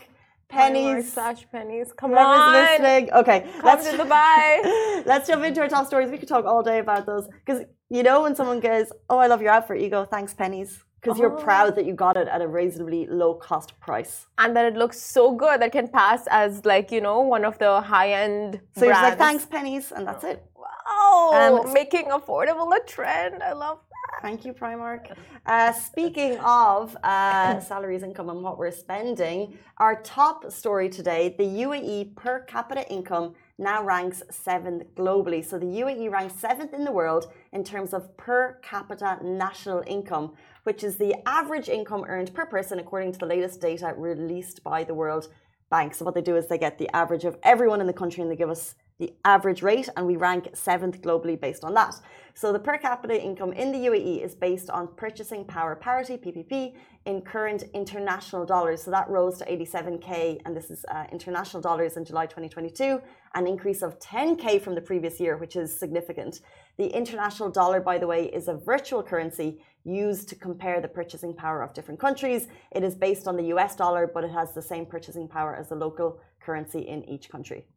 pennies. 0.50 1.14
slash 1.14 1.46
pennies. 1.52 1.94
Come 1.96 2.14
on. 2.14 2.54
listening. 2.54 3.12
Okay, 3.14 3.42
Come 3.42 3.66
let's 3.66 3.90
to 3.90 3.98
Dubai. 3.98 5.06
let's 5.06 5.28
jump 5.28 5.44
into 5.44 5.62
our 5.62 5.70
top 5.70 5.88
stories. 5.88 6.10
We 6.10 6.18
could 6.18 6.30
talk 6.30 6.46
all 6.46 6.64
day 6.64 6.80
about 6.80 7.06
those 7.06 7.28
because 7.28 7.64
you 7.90 8.04
know 8.04 8.24
when 8.24 8.36
someone 8.36 8.60
goes, 8.60 8.92
"Oh, 9.10 9.18
I 9.18 9.28
love 9.28 9.42
your 9.42 9.52
outfit," 9.52 9.82
you 9.82 9.90
go, 9.90 10.06
"Thanks, 10.06 10.34
pennies," 10.34 10.84
because 11.06 11.20
you're 11.20 11.38
Oh. 11.40 11.50
proud 11.50 11.76
that 11.76 11.86
you 11.86 11.94
got 11.94 12.18
it 12.18 12.28
at 12.28 12.42
a 12.42 12.48
reasonably 12.48 13.06
low 13.22 13.34
cost 13.36 13.80
price. 13.80 14.14
and 14.38 14.56
that 14.56 14.66
it 14.72 14.76
looks 14.76 15.00
so 15.00 15.24
good 15.44 15.62
that 15.62 15.72
can 15.72 15.88
pass 15.88 16.22
as 16.42 16.66
like 16.66 16.88
you 16.96 17.02
know 17.08 17.20
one 17.36 17.44
of 17.46 17.56
the 17.64 17.72
high 17.94 18.12
end. 18.26 18.60
So 18.78 18.86
you're 18.86 18.94
just 18.94 19.04
like, 19.10 19.18
"Thanks, 19.28 19.46
pennies," 19.46 19.92
and 19.96 20.04
that's 20.08 20.24
it. 20.32 20.38
Wow, 20.56 21.32
Um, 21.66 21.74
making 21.74 22.06
affordable 22.18 22.70
a 22.76 22.80
trend. 22.96 23.42
I 23.44 23.54
love. 23.54 23.78
That 23.94 24.22
thank 24.28 24.40
you, 24.46 24.54
Primark. 24.54 25.04
Uh, 25.46 25.72
speaking 25.90 26.34
of 26.40 26.96
uh, 27.04 27.60
salaries, 27.72 28.04
income, 28.04 28.30
and 28.34 28.42
what 28.48 28.56
we're 28.60 28.78
spending, 28.86 29.40
our 29.78 29.96
top 30.02 30.38
story 30.62 30.90
today 30.90 31.22
the 31.42 31.48
UAE 31.66 31.98
per 32.22 32.36
capita 32.54 32.84
income 32.98 33.28
now 33.58 33.80
ranks 33.84 34.20
seventh 34.48 34.84
globally. 35.02 35.42
So 35.50 35.54
the 35.66 35.72
UAE 35.82 36.08
ranks 36.18 36.36
seventh 36.48 36.74
in 36.80 36.84
the 36.90 36.92
world 37.00 37.24
in 37.58 37.64
terms 37.64 37.92
of 37.98 38.02
per 38.26 38.42
capita 38.72 39.10
national 39.24 39.82
income, 39.96 40.28
which 40.66 40.84
is 40.84 40.98
the 40.98 41.16
average 41.28 41.70
income 41.70 42.04
earned 42.08 42.34
per 42.34 42.46
person 42.46 42.80
according 42.80 43.12
to 43.14 43.20
the 43.20 43.26
latest 43.26 43.62
data 43.62 43.94
released 43.96 44.64
by 44.64 44.84
the 44.84 44.94
World 44.94 45.30
Bank. 45.70 45.94
So 45.94 46.06
what 46.06 46.16
they 46.16 46.22
do 46.22 46.36
is 46.36 46.48
they 46.48 46.58
get 46.58 46.78
the 46.78 46.90
average 46.96 47.24
of 47.24 47.38
everyone 47.44 47.82
in 47.82 47.88
the 47.88 47.94
country 47.94 48.22
and 48.22 48.32
they 48.32 48.36
give 48.36 48.50
us 48.50 48.76
the 48.98 49.14
average 49.26 49.62
rate, 49.62 49.90
and 49.98 50.08
we 50.08 50.16
rank 50.16 50.50
seventh 50.54 51.02
globally 51.02 51.40
based 51.40 51.66
on 51.66 51.74
that. 51.74 51.96
So 52.34 52.54
the 52.54 52.60
per 52.60 52.78
capita 52.78 53.22
income 53.22 53.52
in 53.52 53.74
the 53.74 53.88
UAE 53.90 54.24
is 54.24 54.34
based 54.34 54.70
on 54.70 54.88
purchasing 54.96 55.44
power 55.44 55.76
parity 55.76 56.18
(PPP) 56.18 56.76
in 57.06 57.22
current 57.22 57.64
international 57.74 58.46
dollars. 58.46 58.84
So 58.84 58.92
that 58.92 59.08
rose 59.10 59.38
to 59.38 59.46
87k, 59.46 60.42
and 60.46 60.58
this 60.58 60.72
is 60.72 60.84
uh, 60.86 61.06
international 61.12 61.62
dollars 61.62 61.98
in 61.98 62.06
July 62.06 62.26
2022, 62.26 63.00
an 63.36 63.48
increase 63.48 63.84
of 63.84 64.00
10k 64.00 64.62
from 64.62 64.74
the 64.74 64.82
previous 64.82 65.20
year, 65.20 65.38
which 65.38 65.56
is 65.56 65.78
significant. 65.78 66.42
The 66.78 66.88
international 66.88 67.52
dollar, 67.52 67.80
by 67.80 68.00
the 68.00 68.08
way, 68.08 68.26
is 68.26 68.48
a 68.48 68.56
virtual 68.56 69.04
currency 69.04 69.62
used 69.84 70.30
to 70.30 70.36
compare 70.36 70.82
the 70.82 70.88
purchasing 70.88 71.34
power 71.34 71.62
of 71.62 71.74
different 71.74 72.00
countries. 72.00 72.48
It 72.72 72.84
is 72.84 72.96
based 72.96 73.28
on 73.28 73.38
the 73.38 73.46
US 73.56 73.76
dollar, 73.76 74.10
but 74.12 74.24
it 74.24 74.32
has 74.32 74.54
the 74.54 74.62
same 74.62 74.86
purchasing 74.86 75.28
power 75.28 75.56
as 75.56 75.70
the 75.70 75.76
local 75.76 76.20
currency 76.40 76.80
in 76.80 77.08
each 77.08 77.30
country. 77.30 77.68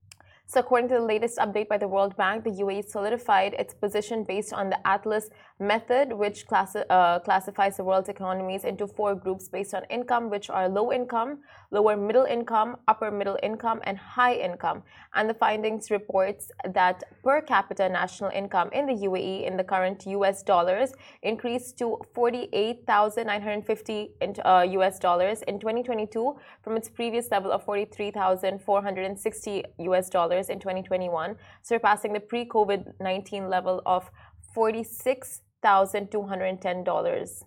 So, 0.51 0.61
according 0.61 0.89
to 0.89 0.95
the 0.95 1.03
latest 1.03 1.37
update 1.37 1.69
by 1.69 1.77
the 1.77 1.87
World 1.87 2.17
Bank, 2.17 2.43
the 2.43 2.51
UAE 2.51 2.89
solidified 2.89 3.53
its 3.59 3.75
position 3.75 4.25
based 4.25 4.55
on 4.55 4.71
the 4.71 4.79
Atlas 4.87 5.29
method, 5.61 6.15
which 6.15 6.47
classi- 6.47 6.87
uh, 6.89 7.19
classifies 7.19 7.77
the 7.77 7.85
world's 7.85 8.09
economies 8.09 8.65
into 8.65 8.87
four 8.87 9.15
groups 9.15 9.47
based 9.47 9.75
on 9.75 9.85
income, 9.91 10.31
which 10.31 10.49
are 10.49 10.67
low 10.67 10.91
income, 10.91 11.41
lower 11.71 11.99
middle 11.99 12.25
income, 12.25 12.79
upper 12.89 13.11
middle 13.11 13.37
income, 13.43 13.83
and 13.85 13.99
high 13.99 14.37
income. 14.37 14.83
And 15.13 15.29
the 15.29 15.35
findings 15.35 15.91
reports 15.91 16.51
that 16.65 17.05
per 17.23 17.43
capita 17.43 17.87
national 17.87 18.31
income 18.31 18.71
in 18.73 18.87
the 18.87 18.95
UAE 18.95 19.47
in 19.47 19.59
the 19.59 19.65
current 19.65 20.07
US 20.07 20.43
dollars 20.43 20.95
increased 21.23 21.77
to 21.81 21.99
48,950 22.15 24.13
in, 24.23 24.35
uh, 24.47 24.65
US 24.79 24.99
dollars 24.99 25.43
in 25.43 25.59
2022 25.59 26.39
from 26.63 26.79
its 26.79 26.89
previous 26.89 27.31
level 27.31 27.53
of 27.53 27.63
43,460 27.65 29.65
US 29.81 30.09
dollars 30.09 30.38
in 30.49 30.61
2021, 30.61 31.35
surpassing 31.63 32.13
the 32.13 32.21
pre-COVID 32.21 32.93
19 33.01 33.49
level 33.49 33.83
of 33.85 34.09
$46,210. 34.57 37.43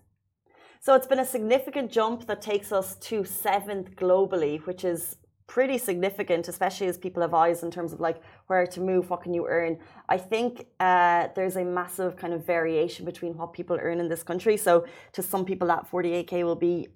So 0.80 0.94
it's 0.94 1.06
been 1.06 1.20
a 1.20 1.26
significant 1.26 1.92
jump 1.92 2.26
that 2.26 2.42
takes 2.42 2.72
us 2.72 2.96
to 2.96 3.24
seventh 3.24 3.96
globally, 3.96 4.60
which 4.66 4.84
is 4.84 5.16
pretty 5.46 5.76
significant, 5.76 6.48
especially 6.48 6.86
as 6.86 6.96
people 6.96 7.20
have 7.20 7.34
eyes 7.34 7.62
in 7.62 7.70
terms 7.70 7.92
of 7.92 8.00
like 8.00 8.22
where 8.46 8.66
to 8.66 8.80
move, 8.80 9.10
what 9.10 9.20
can 9.22 9.34
you 9.34 9.46
earn. 9.46 9.78
I 10.08 10.16
think 10.16 10.68
uh, 10.80 11.28
there's 11.36 11.56
a 11.56 11.64
massive 11.64 12.16
kind 12.16 12.32
of 12.32 12.46
variation 12.46 13.04
between 13.04 13.36
what 13.36 13.52
people 13.52 13.76
earn 13.80 14.00
in 14.00 14.08
this 14.08 14.22
country. 14.22 14.56
So 14.56 14.86
to 15.12 15.22
some 15.22 15.44
people, 15.44 15.68
that 15.68 15.86
48k 15.90 16.42
will 16.42 16.56
be 16.56 16.88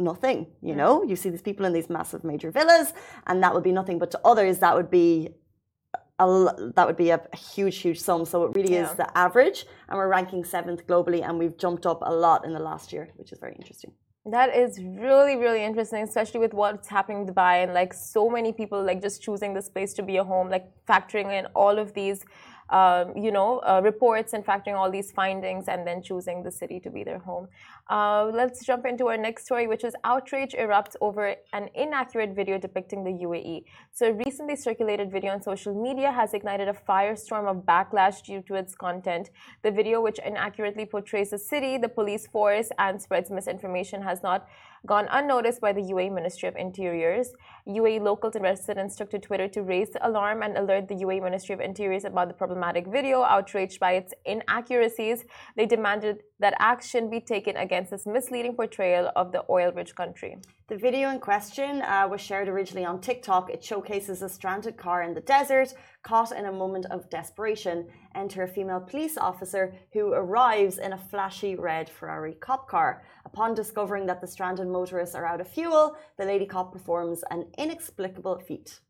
nothing. 0.00 0.46
You 0.62 0.74
mm. 0.74 0.76
know, 0.76 1.02
you 1.02 1.16
see 1.16 1.30
these 1.30 1.42
people 1.42 1.64
in 1.66 1.72
these 1.72 1.90
massive 1.90 2.24
major 2.24 2.50
villas, 2.50 2.92
and 3.26 3.42
that 3.42 3.54
would 3.54 3.64
be 3.64 3.72
nothing. 3.72 3.98
But 3.98 4.10
to 4.12 4.20
others, 4.24 4.58
that 4.58 4.74
would 4.76 4.90
be 4.90 5.30
a, 6.18 6.26
that 6.76 6.86
would 6.86 6.96
be 6.96 7.10
a, 7.10 7.20
a 7.32 7.36
huge, 7.36 7.78
huge 7.78 8.00
sum. 8.00 8.24
So 8.24 8.44
it 8.44 8.56
really 8.56 8.74
is 8.74 8.92
the 8.94 9.08
average, 9.16 9.66
and 9.88 9.96
we're 9.98 10.08
ranking 10.08 10.44
seventh 10.44 10.86
globally, 10.86 11.22
and 11.26 11.38
we've 11.38 11.56
jumped 11.56 11.86
up 11.86 12.00
a 12.02 12.12
lot 12.12 12.44
in 12.44 12.52
the 12.52 12.60
last 12.60 12.92
year, 12.92 13.08
which 13.16 13.32
is 13.32 13.38
very 13.38 13.54
interesting. 13.54 13.92
That 14.26 14.54
is 14.54 14.78
really, 14.82 15.36
really 15.36 15.64
interesting, 15.64 16.02
especially 16.02 16.40
with 16.40 16.52
what's 16.52 16.88
happening 16.88 17.22
in 17.22 17.32
Dubai 17.32 17.62
and 17.62 17.72
like 17.72 17.94
so 17.94 18.28
many 18.28 18.52
people 18.52 18.82
like 18.82 19.00
just 19.00 19.22
choosing 19.22 19.54
this 19.54 19.68
place 19.70 19.94
to 19.94 20.02
be 20.02 20.18
a 20.18 20.24
home, 20.24 20.50
like 20.50 20.66
factoring 20.86 21.32
in 21.38 21.46
all 21.54 21.78
of 21.78 21.94
these 21.94 22.24
um, 22.70 23.16
you 23.16 23.30
know, 23.30 23.58
uh, 23.60 23.80
reports 23.82 24.32
and 24.32 24.44
factoring 24.44 24.74
all 24.74 24.90
these 24.90 25.10
findings 25.10 25.68
and 25.68 25.86
then 25.86 26.02
choosing 26.02 26.42
the 26.42 26.50
city 26.50 26.78
to 26.80 26.90
be 26.90 27.02
their 27.04 27.18
home. 27.18 27.48
Uh, 27.88 28.30
let's 28.34 28.64
jump 28.64 28.84
into 28.84 29.08
our 29.08 29.16
next 29.16 29.46
story, 29.46 29.66
which 29.66 29.84
is 29.84 29.94
outrage 30.04 30.52
erupts 30.52 30.94
over 31.00 31.34
an 31.52 31.68
inaccurate 31.74 32.34
video 32.34 32.58
depicting 32.58 33.04
the 33.04 33.24
UAE. 33.24 33.64
So, 33.92 34.10
a 34.10 34.12
recently 34.12 34.56
circulated 34.56 35.10
video 35.10 35.32
on 35.32 35.42
social 35.42 35.74
media 35.74 36.12
has 36.12 36.34
ignited 36.34 36.68
a 36.68 36.74
firestorm 36.74 37.48
of 37.48 37.64
backlash 37.64 38.22
due 38.22 38.42
to 38.42 38.54
its 38.54 38.74
content. 38.74 39.30
The 39.62 39.70
video, 39.70 40.00
which 40.00 40.18
inaccurately 40.18 40.84
portrays 40.84 41.30
the 41.30 41.38
city, 41.38 41.78
the 41.78 41.88
police 41.88 42.26
force, 42.26 42.68
and 42.78 43.00
spreads 43.00 43.30
misinformation, 43.30 44.02
has 44.02 44.22
not 44.22 44.46
gone 44.86 45.08
unnoticed 45.10 45.60
by 45.60 45.72
the 45.72 45.82
UAE 45.82 46.12
Ministry 46.12 46.48
of 46.48 46.56
Interiors. 46.56 47.32
UAE 47.66 48.00
locals 48.00 48.34
and 48.36 48.44
residents 48.44 48.96
took 48.96 49.10
to 49.10 49.18
Twitter 49.18 49.48
to 49.48 49.62
raise 49.62 49.90
the 49.90 50.06
alarm 50.06 50.42
and 50.42 50.56
alert 50.56 50.88
the 50.88 50.94
UAE 50.94 51.22
Ministry 51.22 51.54
of 51.54 51.60
Interiors 51.60 52.04
about 52.04 52.28
the 52.28 52.34
problematic 52.34 52.86
video. 52.86 53.22
Outraged 53.22 53.80
by 53.80 53.92
its 53.92 54.14
inaccuracies, 54.24 55.24
they 55.56 55.66
demanded 55.66 56.22
that 56.40 56.54
action 56.58 57.10
be 57.10 57.20
taken 57.20 57.56
against 57.56 57.90
this 57.90 58.06
misleading 58.06 58.54
portrayal 58.54 59.10
of 59.16 59.32
the 59.32 59.44
oil 59.50 59.72
rich 59.72 59.94
country. 59.94 60.38
The 60.68 60.76
video 60.76 61.10
in 61.10 61.18
question 61.18 61.82
uh, 61.82 62.06
was 62.10 62.20
shared 62.20 62.48
originally 62.48 62.84
on 62.84 63.00
TikTok. 63.00 63.50
It 63.50 63.64
showcases 63.64 64.22
a 64.22 64.28
stranded 64.28 64.76
car 64.76 65.02
in 65.02 65.14
the 65.14 65.22
desert, 65.22 65.74
caught 66.02 66.32
in 66.32 66.44
a 66.44 66.52
moment 66.52 66.86
of 66.90 67.08
desperation. 67.08 67.88
Enter 68.14 68.42
a 68.42 68.48
female 68.48 68.80
police 68.80 69.16
officer 69.16 69.74
who 69.92 70.12
arrives 70.12 70.78
in 70.78 70.92
a 70.92 70.98
flashy 70.98 71.54
red 71.54 71.88
Ferrari 71.88 72.34
cop 72.34 72.68
car. 72.68 73.02
Upon 73.24 73.54
discovering 73.54 74.06
that 74.06 74.20
the 74.20 74.26
stranded 74.26 74.68
motorists 74.68 75.14
are 75.14 75.26
out 75.26 75.40
of 75.40 75.48
fuel, 75.48 75.96
the 76.18 76.24
lady 76.24 76.46
cop 76.46 76.72
performs 76.72 77.24
an 77.30 77.46
inexplicable 77.56 78.38
feat. 78.38 78.80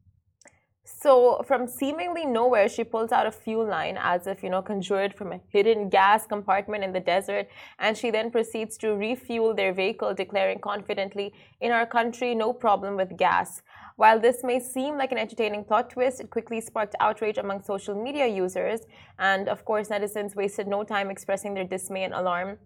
So 0.97 1.43
from 1.47 1.69
seemingly 1.69 2.25
nowhere, 2.25 2.69
she 2.69 2.83
pulls 2.83 3.13
out 3.13 3.27
a 3.27 3.31
fuel 3.31 3.67
line 3.67 3.99
as 4.01 4.27
if, 4.27 4.43
you 4.43 4.49
know, 4.49 4.63
conjured 4.63 5.15
from 5.15 5.33
a 5.33 5.41
hidden 5.49 5.91
gas 5.91 6.27
compartment 6.27 6.83
in 6.83 6.93
the 6.93 7.01
desert. 7.01 7.47
And 7.79 7.97
she 7.97 8.11
then 8.11 8.31
proceeds 8.31 8.79
to 8.79 8.97
refuel 8.97 9.55
their 9.55 9.75
vehicle, 9.75 10.15
declaring 10.15 10.61
confidently, 10.61 11.35
in 11.61 11.73
our 11.73 11.87
country, 11.87 12.35
no 12.35 12.53
problem 12.53 12.97
with 12.97 13.19
gas. 13.19 13.63
While 13.97 14.19
this 14.19 14.43
may 14.43 14.61
seem 14.61 14.97
like 14.97 15.13
an 15.13 15.19
entertaining 15.19 15.65
plot 15.65 15.91
twist, 15.91 16.21
it 16.21 16.31
quickly 16.31 16.61
sparked 16.61 16.95
outrage 17.01 17.37
among 17.37 17.63
social 17.63 17.95
media 17.95 18.27
users. 18.27 18.81
And 19.19 19.49
of 19.49 19.65
course, 19.65 19.89
netizens 19.89 20.35
wasted 20.35 20.67
no 20.67 20.85
time 20.85 21.11
expressing 21.11 21.53
their 21.53 21.65
dismay 21.65 22.05
and 22.05 22.15
alarm 22.15 22.59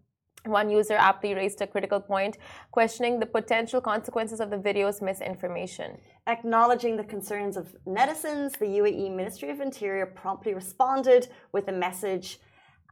one 0.45 0.71
user 0.71 0.95
aptly 0.95 1.35
raised 1.35 1.61
a 1.63 1.67
critical 1.67 2.01
point, 2.01 2.39
questioning 2.71 3.21
the 3.21 3.27
potential 3.27 3.81
consequences 3.81 4.41
of 4.41 4.51
the 4.51 4.59
video's 4.59 5.01
misinformation. 5.01 5.99
Acknowledging 6.27 6.97
the 6.97 7.05
concerns 7.05 7.57
of 7.57 7.75
netizens, 7.87 8.59
the 8.59 8.67
UAE 8.67 9.15
Ministry 9.15 9.51
of 9.51 9.61
Interior 9.61 10.07
promptly 10.07 10.55
responded 10.55 11.29
with 11.53 11.69
a 11.69 11.73
message 11.73 12.41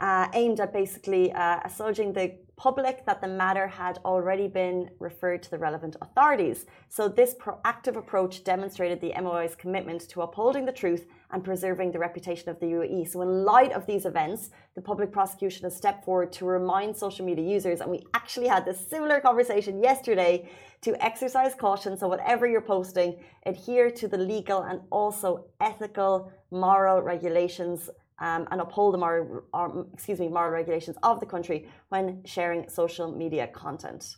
uh, 0.01 0.29
aimed 0.35 0.61
at 0.61 0.73
basically 0.73 1.33
uh, 1.33 1.61
assuaging 1.65 2.13
the 2.15 2.35
public 2.57 3.07
that 3.07 3.23
the 3.23 3.29
matter 3.29 3.67
had 3.67 3.99
already 4.05 4.47
been 4.47 4.91
referred 4.99 5.43
to 5.43 5.51
the 5.51 5.57
relevant 5.57 5.97
authorities. 6.03 6.67
So, 6.91 7.09
this 7.09 7.35
proactive 7.35 7.97
approach 7.97 8.45
demonstrated 8.45 9.01
the 9.01 9.15
MOI's 9.21 9.55
commitment 9.55 10.09
to 10.11 10.21
upholding 10.21 10.67
the 10.67 10.73
truth 10.73 11.07
and 11.31 11.43
preserving 11.43 11.93
the 11.93 11.99
reputation 11.99 12.51
of 12.51 12.61
the 12.61 12.67
UAE. 12.67 13.09
So, 13.09 13.23
in 13.23 13.45
light 13.45 13.73
of 13.73 13.87
these 13.87 14.05
events, 14.05 14.51
the 14.75 14.83
public 14.83 15.11
prosecution 15.11 15.65
has 15.65 15.77
stepped 15.77 16.05
forward 16.05 16.33
to 16.33 16.45
remind 16.45 16.97
social 16.97 17.25
media 17.25 17.47
users, 17.47 17.81
and 17.81 17.91
we 17.91 18.05
actually 18.13 18.49
had 18.49 18.67
this 18.67 18.87
similar 18.95 19.21
conversation 19.21 19.83
yesterday, 19.83 20.49
to 20.83 21.05
exercise 21.05 21.55
caution. 21.55 21.97
So, 21.97 22.09
whatever 22.09 22.47
you're 22.47 22.61
posting, 22.77 23.23
adhere 23.47 23.91
to 23.93 24.09
the 24.09 24.19
legal 24.19 24.63
and 24.63 24.81
also 24.91 25.47
ethical, 25.61 26.33
moral 26.51 27.01
regulations. 27.01 27.91
Um, 28.21 28.47
and 28.51 28.61
uphold 28.61 28.93
the 28.93 28.99
moral, 28.99 29.45
or, 29.55 29.87
excuse 29.95 30.21
me, 30.21 30.29
moral 30.29 30.51
regulations 30.51 30.99
of 31.03 31.21
the 31.21 31.27
country 31.27 31.69
when 31.89 32.23
sharing 32.27 32.69
social 32.69 33.11
media 33.11 33.47
content. 33.47 34.15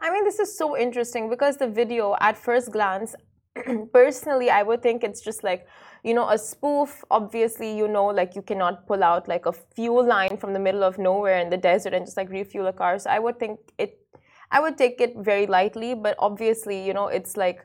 I 0.00 0.10
mean, 0.10 0.24
this 0.24 0.40
is 0.40 0.58
so 0.58 0.76
interesting 0.76 1.30
because 1.30 1.56
the 1.56 1.68
video, 1.68 2.16
at 2.20 2.36
first 2.36 2.72
glance, 2.72 3.14
personally, 3.92 4.50
I 4.50 4.62
would 4.62 4.82
think 4.82 5.04
it's 5.04 5.20
just 5.20 5.44
like, 5.44 5.66
you 6.02 6.14
know, 6.14 6.28
a 6.28 6.38
spoof. 6.38 7.04
Obviously, 7.10 7.76
you 7.76 7.88
know, 7.88 8.06
like 8.06 8.34
you 8.34 8.42
cannot 8.42 8.86
pull 8.86 9.04
out 9.04 9.28
like 9.28 9.46
a 9.46 9.52
fuel 9.52 10.04
line 10.04 10.36
from 10.36 10.52
the 10.52 10.58
middle 10.58 10.82
of 10.82 10.98
nowhere 10.98 11.38
in 11.38 11.50
the 11.50 11.56
desert 11.56 11.94
and 11.94 12.04
just 12.04 12.16
like 12.16 12.28
refuel 12.30 12.66
a 12.66 12.72
car. 12.72 12.98
So 12.98 13.10
I 13.10 13.18
would 13.18 13.38
think 13.38 13.60
it, 13.78 14.00
I 14.50 14.60
would 14.60 14.76
take 14.76 15.00
it 15.00 15.16
very 15.16 15.46
lightly. 15.46 15.94
But 15.94 16.16
obviously, 16.18 16.84
you 16.84 16.92
know, 16.92 17.06
it's 17.06 17.36
like 17.36 17.64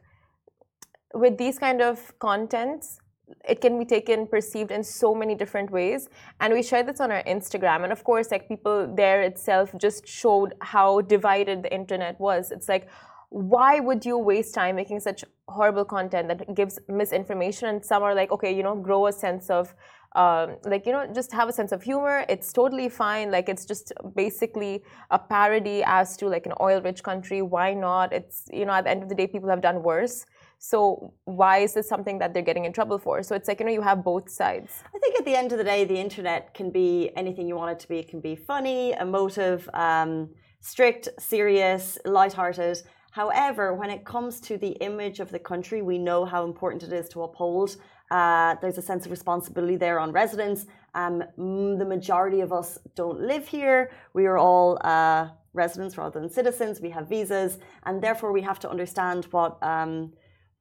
with 1.13 1.37
these 1.37 1.57
kind 1.57 1.81
of 1.81 2.17
contents, 2.19 2.99
it 3.47 3.61
can 3.61 3.77
be 3.79 3.85
taken 3.85 4.27
perceived 4.27 4.71
in 4.71 4.83
so 4.83 5.13
many 5.13 5.35
different 5.35 5.71
ways. 5.71 6.09
And 6.39 6.53
we 6.53 6.63
shared 6.63 6.87
this 6.87 6.99
on 6.99 7.11
our 7.11 7.23
instagram. 7.23 7.83
And 7.83 7.91
of 7.91 8.03
course 8.03 8.31
like 8.31 8.47
people 8.47 8.93
there 8.95 9.21
itself 9.21 9.71
just 9.77 10.07
showed 10.07 10.53
how 10.61 11.01
divided 11.01 11.63
the 11.63 11.73
internet 11.73 12.19
was. 12.19 12.51
It's 12.51 12.69
like 12.69 12.89
why 13.31 13.79
would 13.79 14.05
you 14.05 14.17
waste 14.17 14.55
time 14.55 14.75
making 14.75 14.99
such 14.99 15.23
horrible 15.47 15.85
content 15.85 16.27
that 16.29 16.55
gives 16.55 16.79
misinformation? 16.87 17.69
And 17.69 17.85
some 17.85 18.03
are 18.03 18.15
like 18.15 18.31
okay 18.31 18.51
you 18.55 18.63
know 18.63 18.75
grow 18.75 19.07
a 19.07 19.13
sense 19.13 19.49
of 19.49 19.73
um, 20.15 20.57
like 20.65 20.87
you 20.87 20.91
know 20.91 21.05
just 21.13 21.31
have 21.33 21.49
a 21.49 21.53
sense 21.53 21.71
of 21.71 21.83
humor. 21.83 22.25
It's 22.27 22.51
totally 22.51 22.89
fine. 22.89 23.29
Like 23.31 23.47
it's 23.47 23.65
just 23.65 23.93
basically 24.15 24.83
a 25.11 25.19
parody 25.19 25.83
as 25.85 26.17
to 26.17 26.27
like 26.27 26.47
an 26.47 26.53
oil 26.59 26.81
rich 26.81 27.03
country. 27.03 27.41
Why 27.41 27.73
not? 27.73 28.11
It's 28.11 28.47
you 28.51 28.65
know 28.65 28.73
at 28.73 28.85
the 28.85 28.89
end 28.89 29.03
of 29.03 29.09
the 29.09 29.15
day 29.15 29.27
people 29.27 29.49
have 29.49 29.61
done 29.61 29.83
worse 29.83 30.25
so 30.59 31.13
why 31.23 31.59
is 31.59 31.73
this 31.73 31.87
something 31.87 32.19
that 32.19 32.33
they're 32.33 32.43
getting 32.43 32.65
in 32.65 32.73
trouble 32.73 32.99
for 32.99 33.23
so 33.23 33.33
it's 33.35 33.47
like 33.47 33.59
you 33.59 33.65
know 33.65 33.71
you 33.71 33.81
have 33.81 34.03
both 34.03 34.29
sides 34.29 34.83
i 34.93 34.99
think 34.99 35.17
at 35.17 35.25
the 35.25 35.35
end 35.35 35.51
of 35.51 35.57
the 35.57 35.63
day 35.63 35.85
the 35.85 35.97
internet 35.97 36.53
can 36.53 36.69
be 36.69 37.09
anything 37.15 37.47
you 37.47 37.55
want 37.55 37.71
it 37.71 37.79
to 37.79 37.87
be 37.87 37.97
it 37.99 38.09
can 38.09 38.19
be 38.19 38.35
funny 38.35 38.93
emotive 38.93 39.69
um, 39.73 40.29
strict 40.59 41.09
serious 41.17 41.97
light-hearted 42.05 42.77
However, 43.11 43.73
when 43.73 43.89
it 43.89 44.05
comes 44.05 44.39
to 44.41 44.57
the 44.57 44.73
image 44.81 45.19
of 45.19 45.31
the 45.31 45.39
country, 45.39 45.81
we 45.81 45.97
know 45.97 46.25
how 46.25 46.43
important 46.45 46.83
it 46.83 46.93
is 46.93 47.09
to 47.09 47.23
uphold. 47.23 47.75
Uh, 48.11 48.55
there's 48.61 48.77
a 48.77 48.81
sense 48.81 49.05
of 49.05 49.11
responsibility 49.11 49.77
there 49.77 49.99
on 49.99 50.11
residents. 50.11 50.65
Um, 50.93 51.23
the 51.37 51.85
majority 51.85 52.41
of 52.41 52.51
us 52.53 52.77
don't 52.95 53.19
live 53.19 53.47
here. 53.47 53.91
We 54.13 54.25
are 54.25 54.37
all 54.37 54.77
uh, 54.81 55.29
residents 55.53 55.97
rather 55.97 56.19
than 56.19 56.29
citizens. 56.29 56.81
We 56.81 56.91
have 56.91 57.07
visas, 57.07 57.59
and 57.83 58.01
therefore 58.01 58.31
we 58.31 58.41
have 58.41 58.59
to 58.59 58.69
understand 58.69 59.25
what 59.25 59.61
um, 59.63 60.13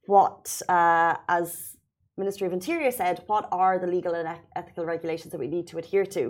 what 0.09 0.61
uh, 0.67 1.15
as 1.27 1.77
Ministry 2.17 2.45
of 2.47 2.53
Interior 2.53 2.91
said, 2.91 3.23
what 3.27 3.47
are 3.51 3.79
the 3.79 3.87
legal 3.87 4.13
and 4.13 4.27
ethical 4.55 4.85
regulations 4.85 5.31
that 5.31 5.39
we 5.39 5.47
need 5.47 5.65
to 5.67 5.77
adhere 5.77 6.05
to? 6.17 6.23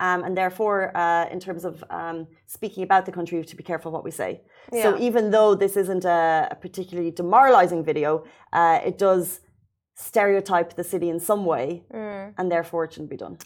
Um, 0.00 0.24
and 0.24 0.36
therefore, 0.36 0.78
uh, 0.96 1.28
in 1.34 1.38
terms 1.46 1.64
of 1.64 1.84
um, 1.88 2.26
speaking 2.46 2.82
about 2.82 3.06
the 3.06 3.12
country, 3.12 3.36
we 3.36 3.42
have 3.42 3.50
to 3.50 3.60
be 3.62 3.68
careful 3.72 3.92
what 3.92 4.04
we 4.04 4.10
say. 4.10 4.30
Yeah. 4.72 4.82
So 4.84 4.98
even 4.98 5.30
though 5.30 5.54
this 5.54 5.76
isn't 5.76 6.04
a, 6.04 6.48
a 6.50 6.56
particularly 6.66 7.12
demoralizing 7.12 7.84
video, 7.84 8.24
uh, 8.52 8.80
it 8.84 8.98
does 8.98 9.40
stereotype 9.94 10.74
the 10.74 10.84
city 10.84 11.08
in 11.08 11.20
some 11.20 11.44
way, 11.46 11.84
mm. 11.94 12.34
and 12.36 12.50
therefore 12.50 12.84
it 12.84 12.92
shouldn't 12.92 13.10
be 13.10 13.16
done. 13.16 13.38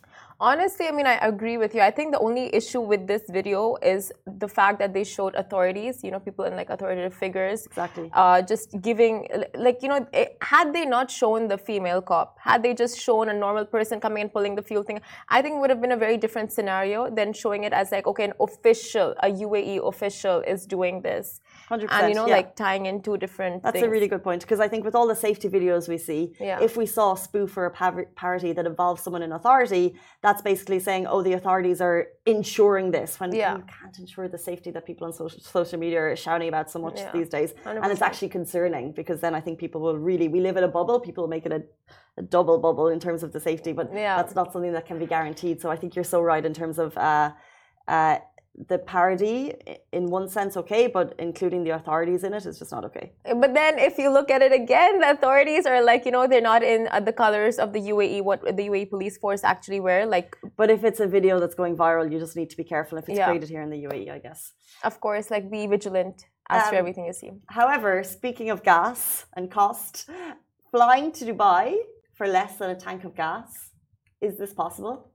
Honestly, 0.43 0.87
I 0.89 0.93
mean, 0.93 1.07
I 1.07 1.17
agree 1.17 1.59
with 1.59 1.75
you. 1.75 1.83
I 1.83 1.91
think 1.91 2.13
the 2.13 2.19
only 2.19 2.55
issue 2.55 2.81
with 2.81 3.07
this 3.07 3.25
video 3.29 3.77
is 3.83 4.11
the 4.39 4.49
fact 4.49 4.79
that 4.79 4.95
they 4.95 5.05
showed 5.05 5.35
authorities, 5.35 6.03
you 6.03 6.11
know, 6.11 6.19
people 6.19 6.47
in 6.47 6.57
like 6.57 6.71
authoritative 6.71 7.13
figures. 7.13 7.67
Exactly. 7.67 8.11
Uh, 8.15 8.41
just 8.41 8.81
giving, 8.81 9.29
like, 9.55 9.83
you 9.83 9.89
know, 9.89 10.07
it, 10.15 10.39
had 10.41 10.73
they 10.73 10.87
not 10.87 11.11
shown 11.11 11.47
the 11.47 11.59
female 11.59 12.01
cop, 12.01 12.39
had 12.41 12.63
they 12.63 12.73
just 12.73 12.99
shown 12.99 13.29
a 13.29 13.35
normal 13.35 13.67
person 13.67 14.01
coming 14.01 14.23
and 14.23 14.33
pulling 14.33 14.55
the 14.55 14.63
fuel 14.63 14.83
thing, 14.83 15.03
I 15.29 15.43
think 15.43 15.57
it 15.57 15.59
would 15.59 15.69
have 15.69 15.83
been 15.83 15.93
a 15.93 15.97
very 15.97 16.17
different 16.17 16.51
scenario 16.53 17.11
than 17.11 17.35
showing 17.35 17.65
it 17.65 17.75
as 17.75 17.93
like, 17.93 18.07
okay, 18.07 18.25
an 18.25 18.33
official, 18.41 19.15
a 19.23 19.29
UAE 19.29 19.87
official 19.87 20.41
is 20.41 20.65
doing 20.65 21.03
this. 21.03 21.43
100%, 21.71 21.87
and 21.93 22.09
you 22.09 22.15
know 22.15 22.27
yeah. 22.27 22.35
like 22.35 22.57
tying 22.57 22.87
in 22.87 23.01
two 23.01 23.17
different 23.17 23.63
that's 23.63 23.75
things. 23.75 23.87
a 23.87 23.89
really 23.89 24.09
good 24.09 24.25
point 24.25 24.43
because 24.43 24.59
i 24.59 24.67
think 24.67 24.85
with 24.85 24.95
all 24.95 25.07
the 25.07 25.15
safety 25.15 25.49
videos 25.49 25.89
we 25.89 25.97
see 25.97 26.33
yeah. 26.41 26.59
if 26.61 26.77
we 26.77 26.85
saw 26.85 27.13
a 27.13 27.17
spoof 27.17 27.57
or 27.57 27.67
a 27.67 28.05
parody 28.17 28.53
that 28.53 28.67
involves 28.67 29.03
someone 29.03 29.23
in 29.23 29.33
authority 29.33 29.95
that's 30.31 30.43
basically 30.43 30.79
saying 30.79 31.07
oh 31.09 31.23
the 31.23 31.33
authorities 31.33 31.81
are 31.81 31.99
ensuring 32.25 32.93
this 32.93 33.19
when 33.19 33.35
yeah. 33.35 33.57
you 33.57 33.65
can't 33.79 33.99
ensure 33.99 34.29
the 34.29 34.39
safety 34.39 34.71
that 34.71 34.87
people 34.87 35.05
on 35.09 35.13
social, 35.13 35.41
social 35.41 35.79
media 35.79 36.01
are 36.01 36.17
shouting 36.17 36.49
about 36.49 36.71
so 36.71 36.79
much 36.79 36.99
yeah. 36.99 37.11
these 37.13 37.29
days 37.29 37.53
100%. 37.65 37.83
and 37.83 37.91
it's 37.93 38.03
actually 38.09 38.29
concerning 38.29 38.93
because 38.93 39.21
then 39.21 39.35
i 39.35 39.41
think 39.41 39.59
people 39.59 39.81
will 39.81 39.99
really 39.99 40.29
we 40.29 40.41
live 40.41 40.57
in 40.57 40.65
a 40.71 40.73
bubble 40.79 41.01
people 41.01 41.27
make 41.27 41.47
it 41.47 41.53
a, 41.53 41.63
a 42.17 42.23
double 42.23 42.59
bubble 42.59 42.89
in 42.89 43.01
terms 43.01 43.25
of 43.25 43.33
the 43.33 43.41
safety 43.41 43.73
but 43.73 43.91
yeah. 43.93 44.17
that's 44.17 44.37
not 44.37 44.53
something 44.53 44.73
that 44.73 44.87
can 44.87 44.99
be 45.01 45.07
guaranteed 45.07 45.61
so 45.61 45.69
i 45.69 45.77
think 45.81 45.97
you're 45.97 46.11
so 46.17 46.21
right 46.23 46.45
in 46.47 46.55
terms 46.55 46.79
of 46.79 46.97
uh, 46.97 47.31
uh, 47.89 48.19
the 48.69 48.79
parody 48.79 49.55
in 49.93 50.07
one 50.11 50.29
sense 50.29 50.57
okay 50.57 50.87
but 50.87 51.15
including 51.19 51.65
the 51.65 51.71
authorities 51.71 52.25
in 52.25 52.35
it 52.35 52.45
is 52.45 52.59
just 52.59 52.73
not 52.73 52.85
okay 52.85 53.13
but 53.37 53.55
then 53.55 53.79
if 53.79 53.97
you 53.97 54.11
look 54.11 54.31
at 54.31 54.43
it 54.43 54.53
again 54.53 54.99
the 54.99 55.11
authorities 55.11 55.67
are 55.67 55.83
like 55.83 56.05
you 56.05 56.11
know 56.11 56.27
they're 56.27 56.41
not 56.41 56.63
in 56.63 56.89
uh, 56.91 57.01
the 57.01 57.13
colors 57.13 57.59
of 57.59 57.73
the 57.73 57.81
uae 57.81 58.23
what 58.23 58.43
the 58.45 58.69
uae 58.69 58.89
police 58.89 59.17
force 59.17 59.45
actually 59.45 59.81
wear 59.81 60.05
like 60.05 60.37
but 60.57 60.69
if 60.69 60.85
it's 60.85 61.01
a 61.01 61.07
video 61.07 61.39
that's 61.41 61.55
going 61.55 61.77
viral 61.77 62.11
you 62.13 62.19
just 62.19 62.37
need 62.37 62.51
to 62.51 62.57
be 62.57 62.65
careful 62.65 62.99
if 62.99 63.09
it's 63.09 63.17
yeah. 63.17 63.27
created 63.27 63.49
here 63.49 63.63
in 63.63 63.71
the 63.71 63.85
uae 63.85 64.11
i 64.11 64.19
guess 64.19 64.53
of 64.85 65.01
course 65.01 65.31
like 65.31 65.51
be 65.51 65.67
vigilant 65.67 66.27
as 66.51 66.69
Um, 66.69 66.75
everything 66.75 67.07
you 67.07 67.13
see. 67.13 67.31
However, 67.47 68.03
speaking 68.03 68.51
of 68.51 68.63
gas 68.63 69.27
and 69.37 69.51
cost, 69.51 70.11
flying 70.71 71.13
to 71.13 71.25
Dubai 71.25 71.77
for 72.17 72.27
less 72.27 72.57
than 72.59 72.71
a 72.71 72.79
tank 72.87 73.05
of 73.05 73.15
gas, 73.15 73.71
is 74.21 74.37
this 74.37 74.53
possible? 74.53 75.10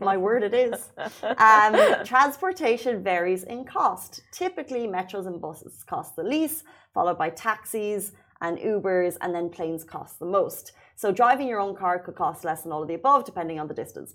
My 0.00 0.16
word, 0.16 0.42
it 0.42 0.54
is. 0.54 0.90
Um, 1.38 2.04
transportation 2.04 3.02
varies 3.02 3.44
in 3.44 3.64
cost. 3.64 4.22
Typically, 4.32 4.86
metros 4.86 5.26
and 5.26 5.40
buses 5.40 5.84
cost 5.84 6.16
the 6.16 6.22
least, 6.22 6.64
followed 6.94 7.18
by 7.18 7.30
taxis 7.30 8.12
and 8.40 8.58
Ubers, 8.58 9.16
and 9.20 9.34
then 9.34 9.48
planes 9.50 9.84
cost 9.84 10.18
the 10.18 10.26
most. 10.26 10.72
So, 10.94 11.12
driving 11.12 11.48
your 11.48 11.60
own 11.60 11.74
car 11.74 11.98
could 11.98 12.14
cost 12.14 12.44
less 12.44 12.62
than 12.62 12.72
all 12.72 12.82
of 12.82 12.88
the 12.88 12.94
above, 12.94 13.24
depending 13.24 13.58
on 13.60 13.68
the 13.68 13.74
distance. 13.74 14.14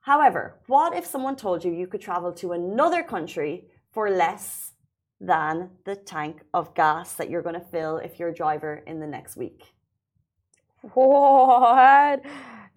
However, 0.00 0.58
what 0.66 0.96
if 0.96 1.04
someone 1.06 1.36
told 1.36 1.64
you 1.64 1.72
you 1.72 1.86
could 1.86 2.00
travel 2.00 2.32
to 2.34 2.52
another 2.52 3.02
country 3.02 3.68
for 3.92 4.10
less 4.10 4.72
than 5.20 5.70
the 5.84 5.96
tank 5.96 6.42
of 6.54 6.74
gas 6.74 7.14
that 7.14 7.28
you're 7.28 7.42
going 7.42 7.60
to 7.60 7.66
fill 7.72 7.98
if 7.98 8.18
you're 8.18 8.30
a 8.30 8.34
driver 8.34 8.82
in 8.86 9.00
the 9.00 9.06
next 9.06 9.36
week? 9.36 9.74
What? 10.94 12.22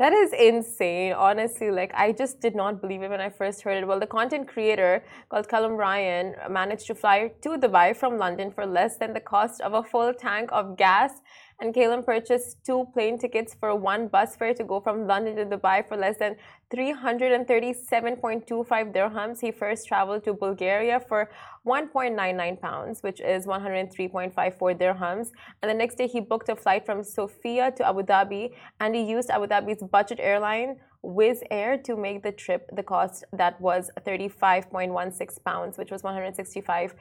That 0.01 0.13
is 0.13 0.34
insane. 0.34 1.13
Honestly, 1.13 1.70
like 1.70 1.91
I 1.93 2.12
just 2.12 2.41
did 2.41 2.55
not 2.55 2.81
believe 2.81 3.03
it 3.03 3.12
when 3.12 3.22
I 3.22 3.29
first 3.29 3.62
heard 3.62 3.77
it. 3.77 3.88
Well, 3.88 4.00
the 4.00 4.08
content 4.08 4.48
creator 4.48 5.03
called 5.29 5.48
Callum 5.48 5.74
Ryan 5.74 6.34
managed 6.50 6.88
to 6.88 6.96
fly 6.96 7.34
to 7.43 7.50
Dubai 7.50 7.96
from 7.96 8.17
London 8.17 8.50
for 8.50 8.65
less 8.65 8.98
than 8.98 9.13
the 9.13 9.20
cost 9.20 9.62
of 9.62 9.75
a 9.75 9.84
full 9.84 10.12
tank 10.12 10.50
of 10.51 10.75
gas. 10.75 11.12
And 11.61 11.73
Callum 11.75 12.01
purchased 12.01 12.65
two 12.65 12.87
plane 12.91 13.19
tickets 13.19 13.53
for 13.53 13.75
one 13.75 14.07
bus 14.07 14.35
fare 14.35 14.55
to 14.55 14.63
go 14.63 14.79
from 14.79 15.05
London 15.05 15.35
to 15.35 15.45
Dubai 15.45 15.87
for 15.87 15.95
less 15.95 16.17
than 16.17 16.35
337.25 16.73 18.93
dirhams. 18.95 19.39
He 19.39 19.51
first 19.51 19.87
traveled 19.87 20.23
to 20.23 20.33
Bulgaria 20.33 20.99
for 20.99 21.29
1.99 21.67 22.59
pounds, 22.59 23.03
which 23.03 23.21
is 23.21 23.45
103.54 23.45 24.33
dirhams. 24.81 25.29
And 25.61 25.69
the 25.69 25.75
next 25.75 25.99
day, 25.99 26.07
he 26.07 26.19
booked 26.19 26.49
a 26.49 26.55
flight 26.55 26.83
from 26.83 27.03
Sofia 27.03 27.69
to 27.77 27.87
Abu 27.87 28.01
Dhabi, 28.01 28.53
and 28.79 28.95
he 28.95 29.03
used 29.03 29.29
Abu 29.29 29.45
Dhabi's 29.45 29.83
budget 29.83 30.19
airline, 30.19 30.77
Wizz 31.03 31.41
Air, 31.50 31.77
to 31.79 31.96
make 31.96 32.22
the 32.22 32.31
trip. 32.31 32.70
The 32.74 32.84
cost 32.84 33.24
that 33.34 33.60
was 33.60 33.89
35.16 34.05 35.43
pounds, 35.43 35.77
which 35.77 35.91
was 35.91 36.03
165.55 36.03 36.93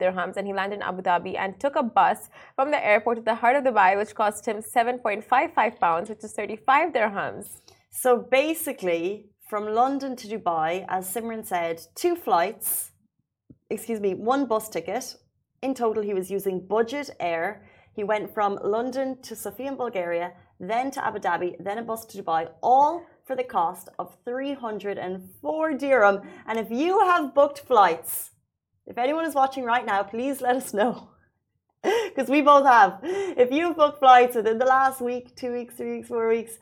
dirhams. 0.00 0.36
And 0.36 0.46
he 0.46 0.52
landed 0.54 0.76
in 0.76 0.82
Abu 0.82 1.02
Dhabi 1.02 1.36
and 1.38 1.58
took 1.60 1.76
a 1.76 1.82
bus 1.82 2.30
from 2.56 2.70
the 2.70 2.84
airport 2.84 3.18
to 3.18 3.22
the 3.22 3.34
heart 3.34 3.56
of 3.56 3.64
Dubai, 3.64 3.96
which 3.98 4.14
cost 4.14 4.46
him 4.46 4.62
7.55 4.62 5.78
pounds, 5.78 6.08
which 6.08 6.24
is 6.24 6.32
35 6.32 6.92
dirhams. 6.92 7.60
So 7.90 8.16
basically, 8.30 9.26
from 9.52 9.66
London 9.66 10.16
to 10.16 10.26
Dubai, 10.26 10.86
as 10.88 11.14
Simran 11.14 11.46
said, 11.46 11.82
two 11.94 12.16
flights, 12.16 12.92
excuse 13.68 14.00
me, 14.00 14.14
one 14.14 14.46
bus 14.46 14.70
ticket. 14.70 15.16
In 15.60 15.74
total, 15.74 16.02
he 16.02 16.14
was 16.14 16.30
using 16.30 16.66
budget 16.66 17.10
air. 17.20 17.68
He 17.94 18.02
went 18.02 18.32
from 18.32 18.58
London 18.64 19.20
to 19.20 19.36
Sofia 19.36 19.68
in 19.68 19.76
Bulgaria, 19.76 20.32
then 20.62 20.92
to 20.92 21.04
Abu 21.04 21.18
Dhabi, 21.18 21.56
then 21.58 21.78
a 21.78 21.82
bus 21.82 22.06
to 22.06 22.22
Dubai, 22.22 22.48
all 22.62 23.04
for 23.24 23.34
the 23.34 23.44
cost 23.44 23.88
of 23.98 24.16
304 24.24 25.72
dirham. 25.74 26.20
And 26.46 26.58
if 26.58 26.70
you 26.70 27.00
have 27.00 27.34
booked 27.34 27.60
flights, 27.60 28.30
if 28.86 28.96
anyone 28.96 29.24
is 29.24 29.34
watching 29.34 29.64
right 29.64 29.84
now, 29.84 30.02
please 30.02 30.40
let 30.40 30.56
us 30.56 30.72
know. 30.72 31.08
Because 32.08 32.28
we 32.28 32.42
both 32.42 32.64
have. 32.64 33.00
If 33.02 33.50
you've 33.50 33.76
booked 33.76 33.98
flights 33.98 34.36
within 34.36 34.58
the 34.58 34.64
last 34.66 35.00
week, 35.00 35.34
two 35.34 35.52
weeks, 35.52 35.74
three 35.74 35.96
weeks, 35.96 36.08
four 36.08 36.28
weeks, 36.28 36.58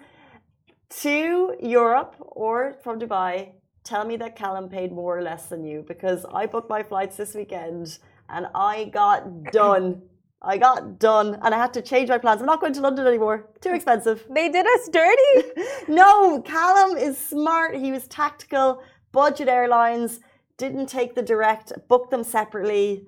to 1.02 1.56
Europe 1.60 2.14
or 2.20 2.78
from 2.82 2.98
Dubai, 2.98 3.52
tell 3.84 4.06
me 4.06 4.16
that 4.16 4.34
Callum 4.34 4.70
paid 4.70 4.92
more 4.92 5.18
or 5.18 5.22
less 5.22 5.46
than 5.46 5.62
you 5.64 5.84
because 5.86 6.24
I 6.32 6.46
booked 6.46 6.70
my 6.70 6.82
flights 6.82 7.16
this 7.16 7.34
weekend 7.34 7.98
and 8.30 8.46
I 8.54 8.86
got 8.86 9.52
done. 9.52 10.02
I 10.42 10.56
got 10.56 10.98
done 10.98 11.38
and 11.42 11.54
I 11.54 11.58
had 11.58 11.74
to 11.74 11.82
change 11.82 12.08
my 12.08 12.18
plans. 12.18 12.40
I'm 12.40 12.46
not 12.46 12.60
going 12.60 12.72
to 12.72 12.80
London 12.80 13.06
anymore. 13.06 13.50
Too 13.60 13.74
expensive. 13.74 14.26
They 14.30 14.48
did 14.48 14.66
us 14.66 14.88
dirty. 14.88 15.62
no, 15.88 16.40
Callum 16.40 16.96
is 16.96 17.18
smart. 17.18 17.76
He 17.76 17.92
was 17.92 18.08
tactical. 18.08 18.82
Budget 19.12 19.48
airlines 19.48 20.20
didn't 20.56 20.86
take 20.86 21.14
the 21.14 21.22
direct, 21.22 21.72
booked 21.88 22.10
them 22.10 22.24
separately. 22.24 23.06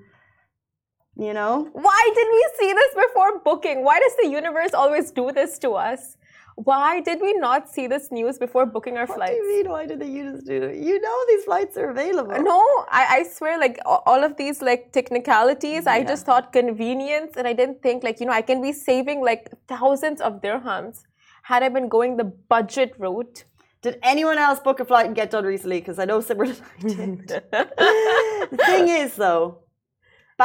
You 1.17 1.33
know? 1.33 1.69
Why 1.73 2.11
didn't 2.15 2.33
we 2.33 2.47
see 2.59 2.73
this 2.73 2.95
before 3.07 3.41
booking? 3.41 3.85
Why 3.85 3.99
does 4.01 4.17
the 4.21 4.29
universe 4.29 4.73
always 4.75 5.11
do 5.11 5.33
this 5.33 5.59
to 5.61 5.73
us? 5.73 6.17
Why 6.57 7.01
did 7.01 7.21
we 7.21 7.33
not 7.35 7.69
see 7.71 7.87
this 7.87 8.11
news 8.13 8.39
before 8.39 8.67
booking 8.67 8.97
our 8.99 9.07
What 9.07 9.17
flights? 9.17 9.33
do 9.33 9.37
you 9.39 9.57
mean? 9.63 9.71
Why 9.71 9.87
did 9.87 10.01
they 10.01 10.09
use 10.11 10.43
do 10.45 10.63
it? 10.63 10.77
You 10.77 11.01
know 11.01 11.17
these 11.29 11.45
flights 11.45 11.77
are 11.77 11.91
available. 11.91 12.37
No, 12.43 12.61
I, 12.91 13.07
I 13.19 13.23
swear, 13.25 13.59
like 13.59 13.79
all 13.87 14.23
of 14.23 14.37
these 14.37 14.61
like 14.63 14.93
technicalities, 14.93 15.87
I 15.87 16.03
just 16.05 16.27
thought 16.27 16.53
convenience, 16.53 17.33
and 17.37 17.49
I 17.49 17.53
didn't 17.55 17.83
think 17.83 18.03
like 18.05 18.21
you 18.21 18.27
know 18.27 18.33
I 18.33 18.43
can 18.43 18.61
be 18.61 18.73
saving 18.73 19.23
like 19.23 19.49
thousands 19.67 20.21
of 20.21 20.41
dirhams 20.43 21.03
had 21.45 21.63
I 21.63 21.69
been 21.71 21.89
going 21.89 22.17
the 22.19 22.25
budget 22.25 22.95
route. 22.99 23.45
Did 23.81 23.99
anyone 24.03 24.39
else 24.39 24.61
book 24.61 24.79
a 24.79 24.85
flight 24.85 25.07
and 25.07 25.17
get 25.17 25.31
done 25.31 25.45
recently? 25.45 25.81
Because 25.81 25.99
I 25.99 26.05
know 26.05 26.21
Simran 26.21 26.61
and 26.85 27.33
I 27.33 27.39
did. 27.41 28.51
the 28.53 28.57
thing 28.67 28.89
is, 28.89 29.17
though, 29.17 29.59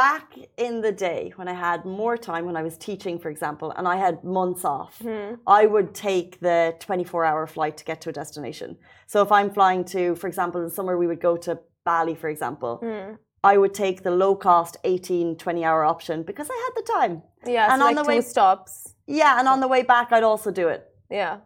back 0.04 0.28
in 0.66 0.74
the 0.86 0.92
day 0.92 1.32
when 1.38 1.48
I 1.54 1.56
had 1.68 1.84
more 1.84 2.16
time, 2.30 2.42
when 2.48 2.56
I 2.62 2.64
was 2.68 2.76
teaching, 2.88 3.18
for 3.22 3.30
example, 3.34 3.68
and 3.76 3.84
I 3.94 3.96
had 4.06 4.22
months 4.38 4.64
off, 4.76 4.94
mm-hmm. 5.00 5.34
I 5.60 5.62
would 5.72 5.90
take 6.10 6.30
the 6.48 6.58
24 6.78 7.24
hour 7.28 7.44
flight 7.54 7.76
to 7.78 7.84
get 7.90 7.98
to 8.02 8.08
a 8.10 8.12
destination. 8.12 8.70
So 9.12 9.16
if 9.26 9.30
I'm 9.38 9.50
flying 9.58 9.82
to, 9.94 10.14
for 10.20 10.28
example, 10.32 10.62
in 10.64 10.70
summer, 10.70 10.94
we 11.02 11.08
would 11.10 11.22
go 11.30 11.34
to 11.46 11.58
Bali, 11.84 12.14
for 12.22 12.28
example. 12.34 12.72
Mm. 12.80 13.18
I 13.52 13.54
would 13.60 13.74
take 13.84 13.98
the 14.08 14.14
low 14.22 14.34
cost 14.36 14.76
18, 14.84 15.36
20 15.36 15.64
hour 15.64 15.82
option 15.84 16.22
because 16.30 16.48
I 16.56 16.58
had 16.64 16.72
the 16.80 16.86
time. 16.98 17.14
Yeah, 17.56 17.72
And 17.72 17.80
so 17.80 17.86
on 17.88 17.94
like 17.94 17.96
the 17.96 18.02
two 18.12 18.18
way- 18.18 18.32
stops. 18.34 18.94
Yeah, 19.20 19.38
and 19.38 19.48
on 19.48 19.58
the 19.64 19.70
way 19.74 19.82
back, 19.94 20.06
I'd 20.12 20.28
also 20.32 20.50
do 20.62 20.68
it. 20.68 20.82
Yeah, 21.10 21.38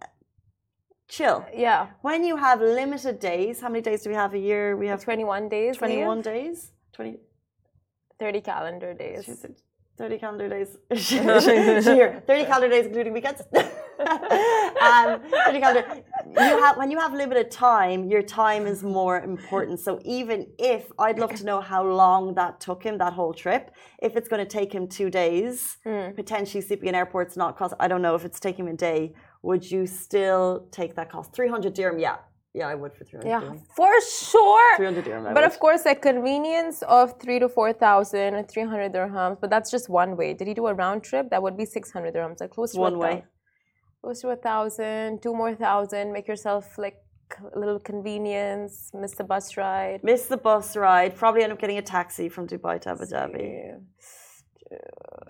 Chill. 1.08 1.38
yeah, 1.66 1.80
When 2.08 2.24
you 2.28 2.36
have 2.36 2.60
limited 2.60 3.16
days, 3.18 3.60
how 3.62 3.68
many 3.72 3.82
days 3.88 4.02
do 4.02 4.10
we 4.10 4.16
have 4.24 4.32
a 4.34 4.42
year? 4.50 4.76
We 4.82 4.88
have 4.92 5.00
twenty-one 5.08 5.44
days, 5.48 5.76
21 5.76 6.22
days? 6.22 6.72
20, 6.96 7.10
thirty 8.22 8.40
calendar 8.40 8.94
days. 8.94 9.24
She 9.26 9.34
said 9.42 9.54
30 9.98 10.18
calendar 10.18 10.48
days. 10.48 10.78
Here, 11.10 12.22
30 12.26 12.44
calendar 12.46 12.68
days, 12.68 12.86
including 12.86 13.12
weekends. 13.12 13.42
um, 13.52 15.20
30 15.44 15.60
calendar. 15.60 15.84
You 16.26 16.58
have, 16.62 16.76
when 16.76 16.90
you 16.90 16.98
have 16.98 17.12
limited 17.12 17.50
time, 17.50 18.10
your 18.10 18.22
time 18.22 18.66
is 18.66 18.82
more 18.82 19.20
important. 19.20 19.80
So 19.80 20.00
even 20.04 20.46
if, 20.58 20.90
I'd 20.98 21.18
love 21.18 21.34
to 21.34 21.44
know 21.44 21.60
how 21.60 21.86
long 21.86 22.34
that 22.34 22.58
took 22.58 22.82
him, 22.82 22.98
that 22.98 23.12
whole 23.12 23.34
trip. 23.34 23.74
If 24.00 24.16
it's 24.16 24.28
going 24.28 24.44
to 24.44 24.50
take 24.50 24.72
him 24.72 24.88
two 24.88 25.10
days, 25.10 25.76
potentially 25.84 26.62
sleeping 26.62 26.88
in 26.88 26.94
airports, 26.94 27.36
not 27.36 27.56
cost, 27.58 27.74
I 27.78 27.86
don't 27.86 28.02
know 28.02 28.14
if 28.14 28.24
it's 28.24 28.40
taking 28.40 28.66
him 28.66 28.74
a 28.74 28.76
day, 28.76 29.14
would 29.42 29.70
you 29.70 29.86
still 29.86 30.68
take 30.70 30.94
that 30.96 31.10
cost? 31.10 31.34
300 31.34 31.74
dirham, 31.74 31.98
yeah. 31.98 32.16
Yeah, 32.54 32.68
I 32.68 32.74
would 32.74 32.92
for 32.92 33.04
300 33.04 33.28
Yeah, 33.28 33.40
dirham. 33.40 33.62
for 33.74 33.90
sure. 34.02 34.76
300 34.76 35.04
dirham, 35.04 35.26
I 35.26 35.32
But 35.32 35.42
would. 35.42 35.52
of 35.52 35.58
course, 35.58 35.86
like 35.86 36.02
convenience 36.02 36.82
of 36.82 37.18
three 37.18 37.38
to 37.38 37.48
four 37.48 37.72
thousand 37.72 38.34
or 38.34 38.42
three 38.42 38.64
hundred 38.72 38.92
dirhams. 38.92 39.36
But 39.40 39.48
that's 39.54 39.70
just 39.70 39.88
one 39.88 40.16
way. 40.18 40.34
Did 40.34 40.46
he 40.48 40.54
do 40.60 40.66
a 40.66 40.74
round 40.74 41.02
trip? 41.02 41.30
That 41.30 41.42
would 41.42 41.56
be 41.56 41.64
six 41.64 41.90
hundred 41.94 42.14
dirhams, 42.14 42.40
like 42.42 42.50
close 42.50 42.72
to 42.72 42.80
One 42.80 42.98
way. 42.98 43.24
Close 44.02 44.20
to 44.22 44.28
a 44.30 44.36
thousand, 44.36 45.22
two 45.22 45.34
more 45.34 45.54
thousand. 45.54 46.12
Make 46.12 46.28
yourself 46.28 46.64
like 46.76 46.96
a 47.54 47.58
little 47.58 47.80
convenience. 47.80 48.90
Miss 48.92 49.12
the 49.20 49.24
bus 49.24 49.56
ride. 49.56 50.00
Miss 50.02 50.26
the 50.26 50.36
bus 50.36 50.76
ride. 50.76 51.16
Probably 51.16 51.42
end 51.44 51.52
up 51.54 51.58
getting 51.58 51.78
a 51.78 51.86
taxi 51.96 52.28
from 52.28 52.46
Dubai 52.46 52.78
to 52.82 52.90
Abu 52.90 53.04
Dhabi. 53.04 53.80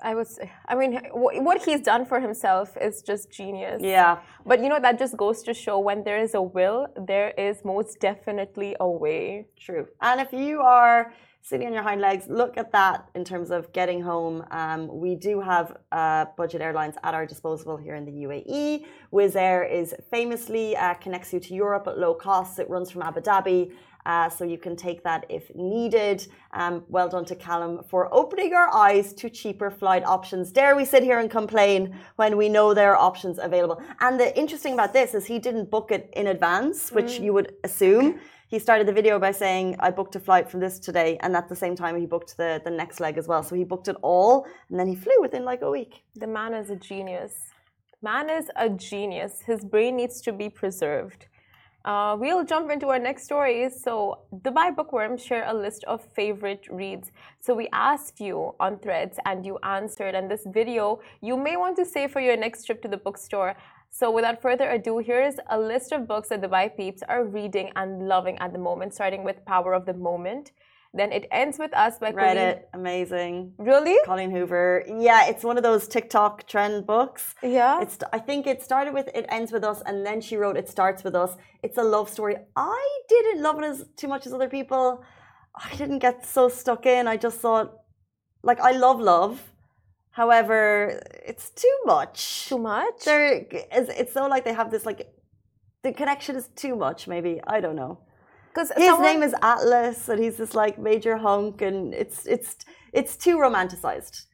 I 0.03 0.15
was, 0.15 0.39
I 0.67 0.75
mean, 0.75 1.01
what 1.13 1.63
he's 1.63 1.81
done 1.81 2.05
for 2.07 2.21
himself 2.21 2.77
is 2.81 3.03
just 3.03 3.31
genius. 3.31 3.81
Yeah. 3.83 4.19
But 4.45 4.61
you 4.61 4.69
know, 4.69 4.81
that 4.81 4.99
just 4.99 5.17
goes 5.17 5.43
to 5.45 5.55
show 5.55 5.79
when 5.79 6.03
there 6.05 6.19
is 6.19 6.35
a 6.35 6.43
will, 6.43 6.89
there 6.97 7.31
is 7.39 7.65
most 7.65 8.01
definitely 8.01 8.77
a 8.81 8.89
way. 8.89 9.47
True. 9.59 9.87
And 10.01 10.21
if 10.21 10.33
you 10.33 10.61
are 10.61 11.13
sitting 11.43 11.67
on 11.67 11.73
your 11.73 11.83
hind 11.83 12.01
legs, 12.01 12.27
look 12.29 12.57
at 12.57 12.71
that 12.73 13.09
in 13.15 13.25
terms 13.25 13.51
of 13.51 13.73
getting 13.73 14.01
home. 14.01 14.45
Um, 14.53 14.89
we 14.89 15.17
do 15.17 15.41
have 15.41 15.77
uh, 15.91 16.27
budget 16.37 16.61
airlines 16.63 16.95
at 17.03 17.15
our 17.15 17.27
disposal 17.27 17.77
here 17.77 17.97
in 17.97 18.05
the 18.05 18.13
UAE. 18.13 18.85
Wizz 19.13 19.35
Air 19.35 19.65
is 19.65 19.93
famously 20.11 20.77
uh, 20.77 20.95
connects 20.95 21.33
you 21.33 21.41
to 21.41 21.55
Europe 21.55 21.89
at 21.89 21.99
low 21.99 22.15
costs, 22.15 22.59
It 22.61 22.71
runs 22.71 22.91
from 22.91 23.03
Abu 23.03 23.21
Dhabi. 23.21 23.73
Uh, 24.05 24.29
so 24.29 24.45
you 24.45 24.59
can 24.59 24.75
take 24.75 25.03
that 25.05 25.25
if 25.29 25.55
needed. 25.55 26.27
Um, 26.53 26.85
well 26.89 27.09
done 27.09 27.25
to 27.27 27.37
Callum 27.37 27.83
for 27.89 28.13
opening 28.13 28.53
our 28.55 28.73
eyes 28.75 29.13
to 29.15 29.31
cheaper 29.31 29.71
flight 29.71 30.05
options. 30.05 30.51
Dare 30.51 30.75
we 30.75 30.85
sit 30.85 31.03
here 31.03 31.19
and 31.19 31.31
complain 31.31 31.97
when 32.17 32.37
we 32.37 32.49
know 32.49 32.75
there 32.75 32.93
are 32.93 32.97
options 32.97 33.39
available? 33.39 33.81
And 34.01 34.19
the 34.19 34.37
interesting 34.37 34.75
about 34.75 34.93
this 34.93 35.15
is 35.15 35.27
he 35.27 35.39
didn't 35.39 35.71
book 35.71 35.91
it 35.91 36.11
in 36.15 36.27
advance, 36.27 36.91
which 36.91 37.21
you 37.21 37.33
would 37.33 37.55
assume. 37.65 38.19
He 38.49 38.59
started 38.59 38.87
the 38.87 38.93
video 38.93 39.19
by 39.19 39.33
saying, 39.33 39.77
I 39.81 39.91
booked 39.91 40.15
a 40.15 40.21
flight 40.21 40.51
from 40.51 40.61
this 40.61 40.79
today. 40.79 41.17
And 41.21 41.35
at 41.35 41.49
the 41.49 41.57
same 41.57 41.75
time, 41.75 41.99
he 41.99 42.05
booked 42.05 42.37
the, 42.37 42.61
the 42.63 42.71
next 42.71 43.01
leg 43.01 43.17
as 43.17 43.27
well. 43.27 43.43
So 43.43 43.55
he 43.55 43.65
booked 43.65 43.89
it 43.89 43.97
all 44.03 44.47
and 44.69 44.79
then 44.79 44.89
he 44.89 44.95
flew 44.95 45.19
within 45.23 45.47
like 45.47 45.63
a 45.63 45.71
week. 45.71 46.03
The 46.17 46.27
man 46.27 46.53
is 46.53 46.69
a 46.69 46.77
genius. 46.77 47.33
Man 48.03 48.29
is 48.29 48.51
a 48.57 48.69
genius. 48.69 49.41
His 49.47 49.65
brain 49.65 49.97
needs 49.97 50.21
to 50.23 50.33
be 50.33 50.51
preserved. 50.51 51.29
Uh, 51.85 52.17
we'll 52.19 52.45
jump 52.45 52.71
into 52.71 52.89
our 52.89 52.99
next 52.99 53.25
story. 53.25 53.69
So, 53.69 54.21
Dubai 54.33 54.75
bookworms 54.75 55.25
share 55.25 55.45
a 55.49 55.55
list 55.55 55.83
of 55.85 56.05
favorite 56.15 56.69
reads. 56.71 57.11
So, 57.41 57.55
we 57.55 57.69
asked 57.73 58.21
you 58.21 58.55
on 58.61 58.79
threads 58.79 59.19
and 59.27 59.45
you 59.45 59.59
answered. 59.65 60.15
And 60.15 60.31
this 60.31 60.47
video 60.47 61.01
you 61.21 61.37
may 61.37 61.57
want 61.57 61.77
to 61.79 61.85
save 61.85 62.13
for 62.13 62.21
your 62.21 62.37
next 62.37 62.65
trip 62.67 62.83
to 62.83 62.89
the 62.89 62.99
bookstore. 62.99 63.57
So, 63.91 64.13
without 64.13 64.41
further 64.41 64.71
ado, 64.71 64.99
here's 64.99 65.35
a 65.51 65.59
list 65.59 65.91
of 65.91 66.07
books 66.07 66.29
that 66.29 66.41
Dubai 66.41 66.75
peeps 66.77 67.03
are 67.09 67.25
reading 67.25 67.73
and 67.75 68.07
loving 68.07 68.39
at 68.39 68.53
the 68.53 68.59
moment, 68.59 68.95
starting 68.95 69.25
with 69.25 69.45
Power 69.45 69.75
of 69.75 69.85
the 69.85 69.95
Moment. 69.95 70.53
Then 70.95 71.11
it 71.11 71.27
ends 71.31 71.59
with 71.59 71.75
us 71.75 71.99
by 71.99 72.11
Read 72.11 72.37
Colleen. 72.37 72.49
it. 72.49 72.69
Amazing. 72.75 73.55
Really? 73.57 73.97
Colleen 74.05 74.31
Hoover. 74.31 74.85
Yeah, 74.87 75.27
it's 75.27 75.43
one 75.43 75.57
of 75.57 75.63
those 75.63 75.89
TikTok 75.89 76.47
trend 76.47 76.87
books. 76.87 77.35
Yeah. 77.43 77.81
It's 77.81 77.99
I 78.13 78.19
think 78.19 78.47
it 78.47 78.63
started 78.63 78.93
with 78.93 79.09
it 79.15 79.25
ends 79.31 79.53
with 79.53 79.65
us 79.65 79.83
and 79.87 80.05
then 80.05 80.21
she 80.21 80.37
wrote 80.37 80.57
it 80.59 80.69
starts 80.69 81.03
with 81.03 81.15
us. 81.15 81.37
It's 81.63 81.79
a 81.79 81.83
love 81.83 82.11
story. 82.11 82.37
I 82.57 83.01
didn't 83.09 83.43
love 83.43 83.59
it 83.59 83.65
as 83.65 83.87
too 83.97 84.09
much 84.09 84.27
as 84.27 84.35
other 84.35 84.51
people. 84.51 85.03
I 85.55 85.75
didn't 85.77 86.01
get 86.01 86.27
so 86.27 86.51
stuck 86.51 86.85
in. 86.85 87.09
I 87.09 87.17
just 87.17 87.41
thought 87.41 87.73
like 88.43 88.61
I 88.61 88.73
love 88.73 89.01
love. 89.01 89.49
However, 90.11 91.01
it's 91.25 91.49
too 91.49 91.77
much. 91.87 92.49
Too 92.51 92.59
much? 92.59 93.05
There 93.07 93.47
is 93.79 93.89
it's 93.89 94.13
so 94.13 94.27
like 94.27 94.45
they 94.45 94.53
have 94.53 94.71
this 94.71 94.85
like 94.85 95.09
the 95.83 95.93
connection 95.93 96.37
is 96.37 96.49
too 96.55 96.77
much, 96.77 97.09
maybe. 97.09 97.41
I 97.47 97.61
don't 97.61 97.77
know. 97.77 98.01
Because 98.53 98.71
His 98.77 98.99
name 98.99 99.23
is 99.23 99.35
Atlas 99.43 100.09
and 100.09 100.23
he's 100.23 100.37
this 100.37 100.55
like 100.55 100.79
major 100.79 101.17
hunk 101.17 101.63
and 101.63 101.95
it's 101.95 102.27
it's 102.27 102.57
it's 102.93 103.17
too 103.17 103.37
romanticized. 103.39 104.27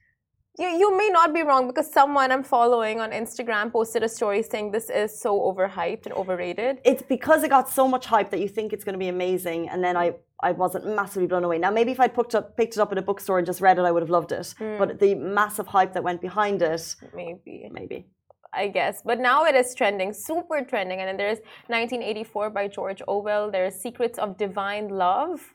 You, 0.58 0.66
you 0.66 0.96
may 0.98 1.08
not 1.08 1.32
be 1.32 1.42
wrong 1.42 1.68
because 1.68 1.90
someone 1.92 2.32
I'm 2.32 2.42
following 2.42 3.00
on 3.00 3.12
Instagram 3.12 3.70
posted 3.70 4.02
a 4.02 4.08
story 4.08 4.42
saying 4.42 4.72
this 4.72 4.90
is 4.90 5.16
so 5.16 5.38
overhyped 5.38 6.06
and 6.06 6.12
overrated. 6.14 6.80
It's 6.84 7.02
because 7.02 7.44
it 7.44 7.50
got 7.50 7.68
so 7.68 7.86
much 7.86 8.06
hype 8.06 8.30
that 8.30 8.40
you 8.40 8.48
think 8.48 8.72
it's 8.72 8.82
going 8.82 8.94
to 8.94 8.98
be 8.98 9.06
amazing, 9.08 9.68
and 9.68 9.84
then 9.84 9.96
I 9.96 10.14
I 10.40 10.52
wasn't 10.52 10.84
massively 10.96 11.28
blown 11.28 11.44
away. 11.44 11.58
Now 11.58 11.70
maybe 11.70 11.92
if 11.92 12.00
I'd 12.00 12.14
picked 12.14 12.34
up 12.34 12.56
picked 12.56 12.74
it 12.76 12.80
up 12.80 12.90
in 12.90 12.98
a 12.98 13.02
bookstore 13.02 13.38
and 13.38 13.46
just 13.46 13.60
read 13.60 13.78
it, 13.78 13.82
I 13.82 13.92
would 13.92 14.02
have 14.02 14.10
loved 14.10 14.32
it. 14.32 14.52
Hmm. 14.58 14.78
But 14.78 14.98
the 14.98 15.14
massive 15.14 15.68
hype 15.68 15.92
that 15.92 16.02
went 16.02 16.20
behind 16.20 16.60
it, 16.60 16.96
Maybe. 17.14 17.68
maybe. 17.70 18.06
I 18.52 18.68
guess. 18.68 19.02
But 19.04 19.20
now 19.20 19.44
it 19.44 19.54
is 19.54 19.74
trending, 19.74 20.12
super 20.12 20.62
trending. 20.62 21.00
And 21.00 21.08
then 21.08 21.16
there's 21.16 21.38
1984 21.66 22.50
by 22.50 22.68
George 22.68 23.02
Orwell. 23.06 23.50
There's 23.50 23.74
Secrets 23.74 24.18
of 24.18 24.36
Divine 24.36 24.88
Love. 24.88 25.54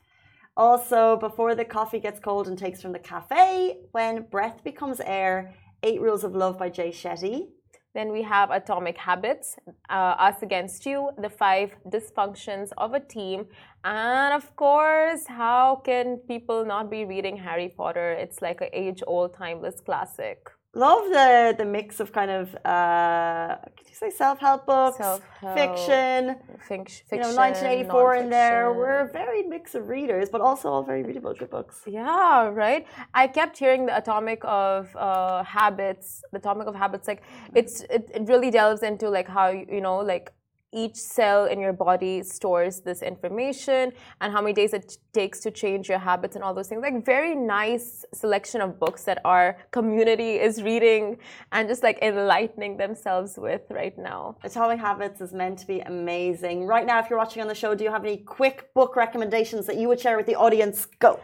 Also, 0.56 1.16
before 1.16 1.54
the 1.56 1.64
coffee 1.64 1.98
gets 1.98 2.20
cold 2.20 2.46
and 2.46 2.56
takes 2.56 2.80
from 2.80 2.92
the 2.92 2.98
cafe, 2.98 3.78
when 3.90 4.22
breath 4.22 4.62
becomes 4.62 5.00
air, 5.00 5.52
Eight 5.82 6.00
Rules 6.00 6.22
of 6.22 6.34
Love 6.34 6.58
by 6.58 6.70
Jay 6.70 6.90
Shetty. 6.90 7.48
Then 7.92 8.10
we 8.10 8.22
have 8.22 8.50
Atomic 8.50 8.96
Habits, 8.98 9.56
uh, 9.88 10.14
Us 10.18 10.42
Against 10.42 10.84
You, 10.86 11.10
The 11.18 11.30
Five 11.30 11.76
Dysfunctions 11.88 12.70
of 12.76 12.92
a 12.92 13.00
Team. 13.00 13.46
And 13.84 14.34
of 14.34 14.54
course, 14.56 15.26
how 15.28 15.82
can 15.84 16.18
people 16.18 16.64
not 16.64 16.90
be 16.90 17.04
reading 17.04 17.36
Harry 17.36 17.68
Potter? 17.68 18.12
It's 18.12 18.42
like 18.42 18.60
an 18.60 18.70
age 18.72 19.02
old, 19.06 19.34
timeless 19.34 19.80
classic. 19.80 20.50
Love 20.74 21.04
the 21.10 21.54
the 21.56 21.64
mix 21.64 22.00
of 22.00 22.12
kind 22.12 22.30
of 22.30 22.54
uh, 22.64 23.56
can 23.76 23.86
you 23.88 23.94
say 23.94 24.10
self 24.10 24.40
help 24.40 24.66
books, 24.66 24.96
Self-help, 24.98 25.54
fiction. 25.54 26.36
Fic- 26.68 27.02
You 27.12 27.18
know, 27.20 27.30
fiction, 27.30 27.36
1984 27.36 28.16
in 28.16 28.30
there. 28.30 28.72
We're 28.72 29.00
a 29.00 29.08
varied 29.08 29.46
mix 29.48 29.74
of 29.76 29.88
readers, 29.88 30.28
but 30.30 30.40
also 30.40 30.68
all 30.72 30.82
very 30.82 31.02
readable, 31.04 31.32
good 31.34 31.50
books. 31.50 31.82
Yeah, 31.86 32.48
right. 32.48 32.86
I 33.14 33.28
kept 33.28 33.56
hearing 33.56 33.86
the 33.86 33.96
atomic 33.96 34.40
of 34.44 34.94
uh, 34.96 35.44
habits, 35.44 36.22
the 36.32 36.38
atomic 36.38 36.66
of 36.66 36.74
habits. 36.74 37.06
Like 37.06 37.22
it's 37.54 37.82
it, 37.82 38.10
it 38.12 38.22
really 38.26 38.50
delves 38.50 38.82
into 38.82 39.08
like 39.08 39.28
how 39.28 39.48
you 39.50 39.80
know 39.80 39.98
like 39.98 40.32
each 40.74 40.96
cell 40.96 41.46
in 41.46 41.60
your 41.60 41.72
body 41.72 42.22
stores 42.22 42.80
this 42.80 43.00
information 43.02 43.92
and 44.20 44.32
how 44.32 44.40
many 44.40 44.52
days 44.52 44.74
it 44.74 44.98
takes 45.12 45.40
to 45.40 45.50
change 45.50 45.88
your 45.88 45.98
habits 45.98 46.34
and 46.34 46.44
all 46.44 46.52
those 46.52 46.68
things. 46.68 46.82
Like 46.82 47.04
very 47.04 47.34
nice 47.34 48.04
selection 48.12 48.60
of 48.60 48.78
books 48.78 49.04
that 49.04 49.20
our 49.24 49.56
community 49.70 50.32
is 50.34 50.62
reading 50.62 51.18
and 51.52 51.68
just 51.68 51.82
like 51.82 51.98
enlightening 52.02 52.76
themselves 52.76 53.38
with 53.38 53.62
right 53.70 53.96
now. 53.96 54.36
Atomic 54.42 54.80
Habits 54.80 55.20
is 55.20 55.32
meant 55.32 55.58
to 55.60 55.66
be 55.66 55.80
amazing. 55.80 56.66
Right 56.66 56.84
now, 56.84 56.98
if 56.98 57.08
you're 57.08 57.18
watching 57.18 57.42
on 57.42 57.48
the 57.48 57.54
show, 57.54 57.74
do 57.74 57.84
you 57.84 57.90
have 57.90 58.04
any 58.04 58.18
quick 58.18 58.74
book 58.74 58.96
recommendations 58.96 59.66
that 59.66 59.76
you 59.76 59.88
would 59.88 60.00
share 60.00 60.16
with 60.16 60.26
the 60.26 60.34
audience? 60.34 60.86
Go. 60.98 61.20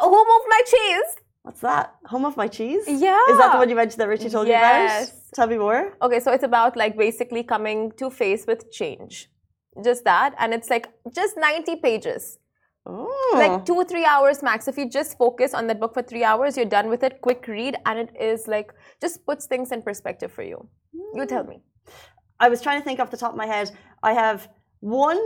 Uh, 0.00 0.08
who 0.08 0.16
moved 0.16 0.46
my 0.48 0.62
cheese? 0.66 1.27
What's 1.42 1.60
that? 1.60 1.94
Home 2.06 2.24
of 2.24 2.36
My 2.36 2.48
Cheese? 2.48 2.84
Yeah. 2.86 3.18
Is 3.30 3.38
that 3.38 3.52
the 3.52 3.58
one 3.58 3.68
you 3.68 3.76
mentioned 3.76 4.00
that 4.00 4.08
Richie 4.08 4.28
told 4.28 4.48
you 4.48 4.54
about? 4.54 4.84
Yes. 4.84 5.30
Tell 5.34 5.46
me 5.46 5.58
more. 5.58 5.96
Okay, 6.02 6.20
so 6.20 6.32
it's 6.32 6.44
about 6.44 6.76
like 6.76 6.96
basically 6.96 7.42
coming 7.42 7.92
to 7.92 8.10
face 8.10 8.46
with 8.46 8.70
change. 8.70 9.30
Just 9.82 10.04
that. 10.04 10.34
And 10.38 10.52
it's 10.52 10.68
like 10.68 10.88
just 11.14 11.36
90 11.36 11.76
pages. 11.76 12.38
Oh. 12.84 13.34
Like 13.34 13.64
two, 13.64 13.84
three 13.84 14.04
hours 14.04 14.42
max. 14.42 14.66
If 14.66 14.76
you 14.76 14.88
just 14.88 15.16
focus 15.16 15.54
on 15.54 15.66
that 15.68 15.78
book 15.78 15.94
for 15.94 16.02
three 16.02 16.24
hours, 16.24 16.56
you're 16.56 16.66
done 16.66 16.88
with 16.88 17.02
it. 17.02 17.20
Quick 17.20 17.46
read. 17.46 17.76
And 17.86 17.98
it 17.98 18.10
is 18.20 18.48
like, 18.48 18.72
just 19.00 19.24
puts 19.24 19.46
things 19.46 19.72
in 19.72 19.82
perspective 19.82 20.32
for 20.32 20.42
you. 20.42 20.68
You 21.14 21.26
tell 21.26 21.44
me. 21.44 21.62
I 22.40 22.48
was 22.48 22.60
trying 22.60 22.80
to 22.80 22.84
think 22.84 22.98
off 23.00 23.10
the 23.10 23.16
top 23.16 23.32
of 23.32 23.36
my 23.36 23.46
head. 23.46 23.70
I 24.02 24.12
have 24.12 24.48
one 24.80 25.20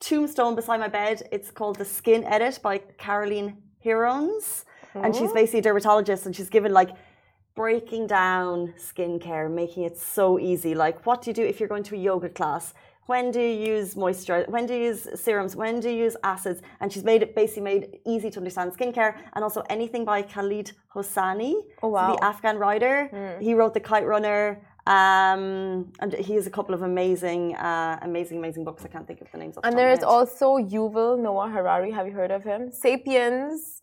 tombstone 0.00 0.54
beside 0.54 0.80
my 0.80 0.88
bed. 0.88 1.22
It's 1.32 1.50
called 1.50 1.76
The 1.76 1.84
Skin 1.84 2.24
Edit 2.24 2.60
by 2.62 2.78
Caroline 2.98 3.58
Hirons. 3.84 4.64
And 4.94 5.14
she's 5.14 5.32
basically 5.32 5.60
a 5.60 5.62
dermatologist 5.62 6.26
and 6.26 6.34
she's 6.36 6.50
given 6.50 6.72
like 6.72 6.90
breaking 7.54 8.06
down 8.06 8.72
skincare, 8.78 9.50
making 9.50 9.84
it 9.84 9.96
so 9.98 10.38
easy. 10.38 10.74
Like, 10.74 11.04
what 11.06 11.22
do 11.22 11.30
you 11.30 11.34
do 11.34 11.44
if 11.44 11.60
you're 11.60 11.68
going 11.68 11.82
to 11.84 11.94
a 11.94 11.98
yoga 11.98 12.28
class? 12.28 12.74
When 13.06 13.30
do 13.32 13.40
you 13.40 13.74
use 13.74 13.94
moisturizer? 13.94 14.48
When 14.48 14.64
do 14.64 14.74
you 14.74 14.84
use 14.84 15.08
serums? 15.20 15.56
When 15.56 15.80
do 15.80 15.90
you 15.90 16.04
use 16.04 16.16
acids? 16.22 16.62
And 16.80 16.92
she's 16.92 17.02
made 17.04 17.20
it 17.22 17.34
basically 17.34 17.62
made 17.62 17.98
easy 18.06 18.30
to 18.30 18.38
understand 18.38 18.72
skincare. 18.72 19.16
And 19.34 19.42
also 19.42 19.62
anything 19.68 20.04
by 20.04 20.22
Khaled 20.22 20.72
Hosseini, 20.94 21.54
Oh, 21.82 21.90
so 21.94 22.14
the 22.14 22.24
Afghan 22.24 22.58
writer. 22.58 23.38
He 23.40 23.54
wrote 23.54 23.74
The 23.74 23.80
Kite 23.80 24.06
Runner. 24.06 24.60
Um, 24.86 25.92
and 26.00 26.12
he 26.14 26.34
has 26.34 26.46
a 26.46 26.50
couple 26.50 26.74
of 26.74 26.82
amazing, 26.82 27.54
uh, 27.56 27.98
amazing, 28.02 28.38
amazing 28.38 28.64
books. 28.64 28.84
I 28.84 28.88
can't 28.88 29.06
think 29.06 29.20
of 29.20 29.30
the 29.30 29.38
names. 29.38 29.56
And 29.56 29.62
top 29.64 29.72
of 29.72 29.74
my 29.74 29.80
there 29.80 29.92
is 29.92 30.02
also 30.02 30.58
Yuval 30.58 31.18
Noah 31.20 31.50
Harari. 31.50 31.90
Have 31.90 32.06
you 32.06 32.12
heard 32.12 32.30
of 32.30 32.42
him? 32.44 32.70
Sapiens. 32.72 33.81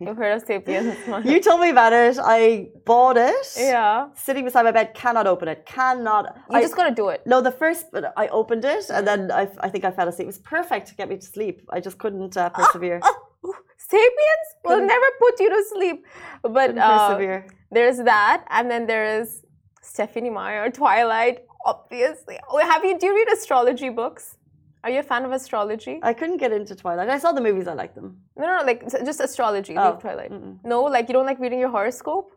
You've 0.00 0.16
heard 0.16 0.36
of 0.36 0.46
Sapiens? 0.46 0.96
You 1.24 1.40
told 1.40 1.60
me 1.60 1.70
about 1.70 1.92
it. 1.92 2.18
I 2.20 2.68
bought 2.84 3.16
it. 3.16 3.46
yeah. 3.56 4.08
Sitting 4.14 4.44
beside 4.44 4.64
my 4.64 4.72
bed, 4.72 4.94
cannot 4.94 5.26
open 5.26 5.48
it. 5.48 5.66
Cannot. 5.66 6.36
You 6.50 6.58
I, 6.58 6.62
just 6.62 6.76
gotta 6.76 6.94
do 6.94 7.08
it. 7.08 7.26
No, 7.26 7.40
the 7.40 7.50
first, 7.50 7.86
but 7.92 8.12
I 8.16 8.28
opened 8.28 8.64
it 8.64 8.88
and 8.90 9.06
then 9.06 9.30
I, 9.30 9.48
I 9.60 9.68
think 9.68 9.84
I 9.84 9.90
fell 9.90 10.08
asleep. 10.08 10.24
It 10.24 10.26
was 10.26 10.38
perfect 10.38 10.88
to 10.88 10.94
get 10.94 11.08
me 11.08 11.16
to 11.16 11.26
sleep. 11.26 11.62
I 11.70 11.80
just 11.80 11.98
couldn't 11.98 12.36
uh, 12.36 12.48
persevere. 12.50 13.00
Oh, 13.02 13.28
Sapiens 13.76 14.48
will 14.64 14.84
never 14.84 15.06
put 15.18 15.40
you 15.40 15.50
to 15.50 15.64
sleep. 15.72 16.06
But 16.42 16.76
uh, 16.78 17.40
there's 17.70 17.98
that, 17.98 18.44
and 18.50 18.70
then 18.70 18.86
there 18.86 19.20
is 19.20 19.42
Stephenie 19.82 20.30
Meyer, 20.30 20.70
Twilight. 20.70 21.44
Obviously, 21.64 22.38
oh, 22.48 22.58
have 22.58 22.84
you? 22.84 22.98
Do 22.98 23.06
you 23.06 23.14
read 23.14 23.28
astrology 23.32 23.88
books? 23.88 24.36
Are 24.84 24.90
you 24.90 25.00
a 25.00 25.02
fan 25.02 25.24
of 25.24 25.32
astrology? 25.32 25.98
I 26.02 26.12
couldn't 26.12 26.36
get 26.38 26.52
into 26.52 26.74
Twilight. 26.76 27.08
I 27.08 27.18
saw 27.18 27.32
the 27.32 27.40
movies. 27.40 27.66
I 27.66 27.74
liked 27.74 27.94
them. 27.96 28.18
No, 28.38 28.46
no, 28.46 28.58
no 28.58 28.64
like 28.64 28.88
just 29.04 29.20
astrology. 29.20 29.76
Oh, 29.76 29.90
Leave 29.90 30.00
Twilight. 30.00 30.32
No, 30.64 30.82
like 30.84 31.08
you 31.08 31.14
don't 31.14 31.26
like 31.26 31.40
reading 31.40 31.58
your 31.58 31.70
horoscope. 31.70 32.32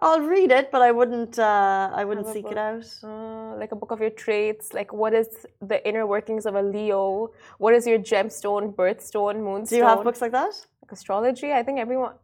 I'll 0.00 0.20
read 0.20 0.50
it, 0.50 0.72
but 0.72 0.82
I 0.82 0.90
wouldn't. 0.90 1.38
Uh, 1.38 1.90
I 1.94 2.04
wouldn't 2.04 2.26
seek 2.26 2.46
it 2.50 2.58
out. 2.58 2.84
Uh, 3.02 3.56
like 3.56 3.70
a 3.70 3.76
book 3.76 3.92
of 3.92 4.00
your 4.00 4.10
traits. 4.10 4.72
Like 4.72 4.92
what 4.92 5.14
is 5.14 5.28
the 5.62 5.86
inner 5.88 6.06
workings 6.06 6.46
of 6.46 6.56
a 6.56 6.62
Leo? 6.62 7.30
What 7.58 7.74
is 7.74 7.86
your 7.86 8.00
gemstone, 8.00 8.74
birthstone, 8.74 9.36
moonstone? 9.36 9.76
Do 9.76 9.76
you 9.76 9.84
have 9.84 10.02
books 10.02 10.20
like 10.20 10.32
that? 10.32 10.54
Like 10.82 10.90
astrology? 10.90 11.52
I 11.52 11.62
think 11.62 11.78
everyone. 11.78 12.14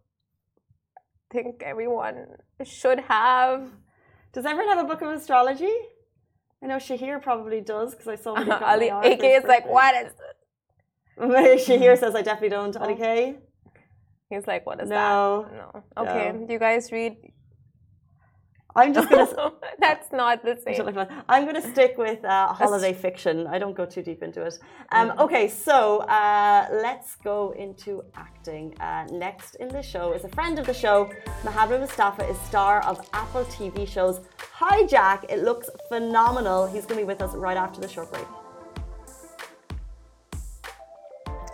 I 0.96 1.34
think 1.34 1.62
everyone 1.62 2.26
should 2.64 3.00
have. 3.00 3.70
Does 4.32 4.44
everyone 4.44 4.76
have 4.76 4.84
a 4.84 4.88
book 4.88 5.02
of 5.02 5.08
astrology? 5.10 5.76
I 6.62 6.66
know 6.66 6.76
Shahir 6.76 7.22
probably 7.22 7.60
does 7.60 7.94
because 7.94 8.08
I 8.08 8.16
saw. 8.16 8.34
Got 8.34 8.62
Ali, 8.72 8.88
AK 8.88 9.22
is 9.22 9.44
like, 9.44 9.66
what 9.68 9.94
is 9.94 10.12
it? 11.20 11.60
here 11.80 11.96
says 11.96 12.14
I 12.14 12.22
definitely 12.22 12.50
don't. 12.50 12.76
Ali 12.76 12.96
K. 12.96 13.36
He's 14.30 14.46
like, 14.46 14.64
what 14.66 14.80
is 14.80 14.88
No. 14.88 15.46
that? 15.50 15.56
No. 15.56 15.84
Okay. 16.08 16.32
No. 16.32 16.46
Do 16.46 16.52
you 16.52 16.58
guys 16.58 16.92
read? 16.92 17.16
I'm 18.76 18.94
just 18.94 19.10
gonna. 19.10 19.52
That's 19.80 20.12
not 20.12 20.44
the 20.44 20.54
same. 20.64 20.96
I'm 21.28 21.42
going 21.44 21.60
to 21.60 21.68
stick 21.72 21.98
with 21.98 22.24
uh, 22.24 22.52
holiday 22.52 22.92
fiction. 22.92 23.48
I 23.48 23.58
don't 23.58 23.76
go 23.76 23.84
too 23.84 24.00
deep 24.00 24.22
into 24.22 24.42
it. 24.46 24.56
Um, 24.92 25.08
Mm-hmm. 25.10 25.20
okay, 25.22 25.48
so 25.48 25.98
uh, 26.02 26.68
let's 26.70 27.16
go 27.16 27.52
into 27.58 28.04
acting. 28.14 28.78
Uh, 28.78 29.06
next 29.10 29.56
in 29.56 29.68
the 29.68 29.82
show 29.82 30.12
is 30.12 30.22
a 30.22 30.28
friend 30.28 30.60
of 30.60 30.66
the 30.66 30.74
show. 30.74 31.10
Mohammed 31.44 31.80
Mustafa 31.80 32.24
is 32.28 32.38
star 32.42 32.80
of 32.86 33.04
Apple 33.12 33.44
TV 33.46 33.88
shows 33.88 34.20
Hijack. 34.56 35.24
It 35.28 35.42
looks 35.42 35.68
phenomenal. 35.88 36.68
He's 36.68 36.84
going 36.86 37.00
to 37.00 37.04
be 37.04 37.08
with 37.12 37.22
us 37.22 37.34
right 37.34 37.56
after 37.56 37.80
the 37.80 37.88
short 37.88 38.12
break. 38.12 38.26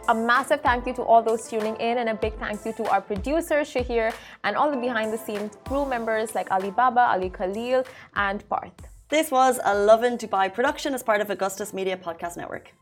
A 0.09 0.15
massive 0.15 0.61
thank 0.61 0.87
you 0.87 0.95
to 0.95 1.03
all 1.03 1.21
those 1.21 1.49
tuning 1.49 1.75
in, 1.77 1.99
and 1.99 2.09
a 2.09 2.15
big 2.15 2.35
thank 2.39 2.65
you 2.65 2.73
to 2.75 2.89
our 2.91 3.01
producer 3.01 3.63
Shahir 3.63 4.15
and 4.45 4.55
all 4.57 4.71
the 4.71 4.77
behind 4.77 5.13
the 5.13 5.19
scenes 5.19 5.59
crew 5.65 5.85
members 5.85 6.33
like 6.33 6.49
Ali 6.53 6.71
Baba, 6.71 7.01
Ali 7.01 7.29
Khalil, 7.29 7.85
and 8.15 8.49
Parth. 8.49 8.87
This 9.09 9.33
was 9.33 9.59
a 9.65 9.75
Lovin 9.75 10.17
Dubai 10.17 10.55
production 10.55 10.95
as 10.95 11.03
part 11.03 11.21
of 11.21 11.31
Augustus 11.31 11.75
Media 11.75 11.97
Podcast 11.97 12.37
Network. 12.37 12.73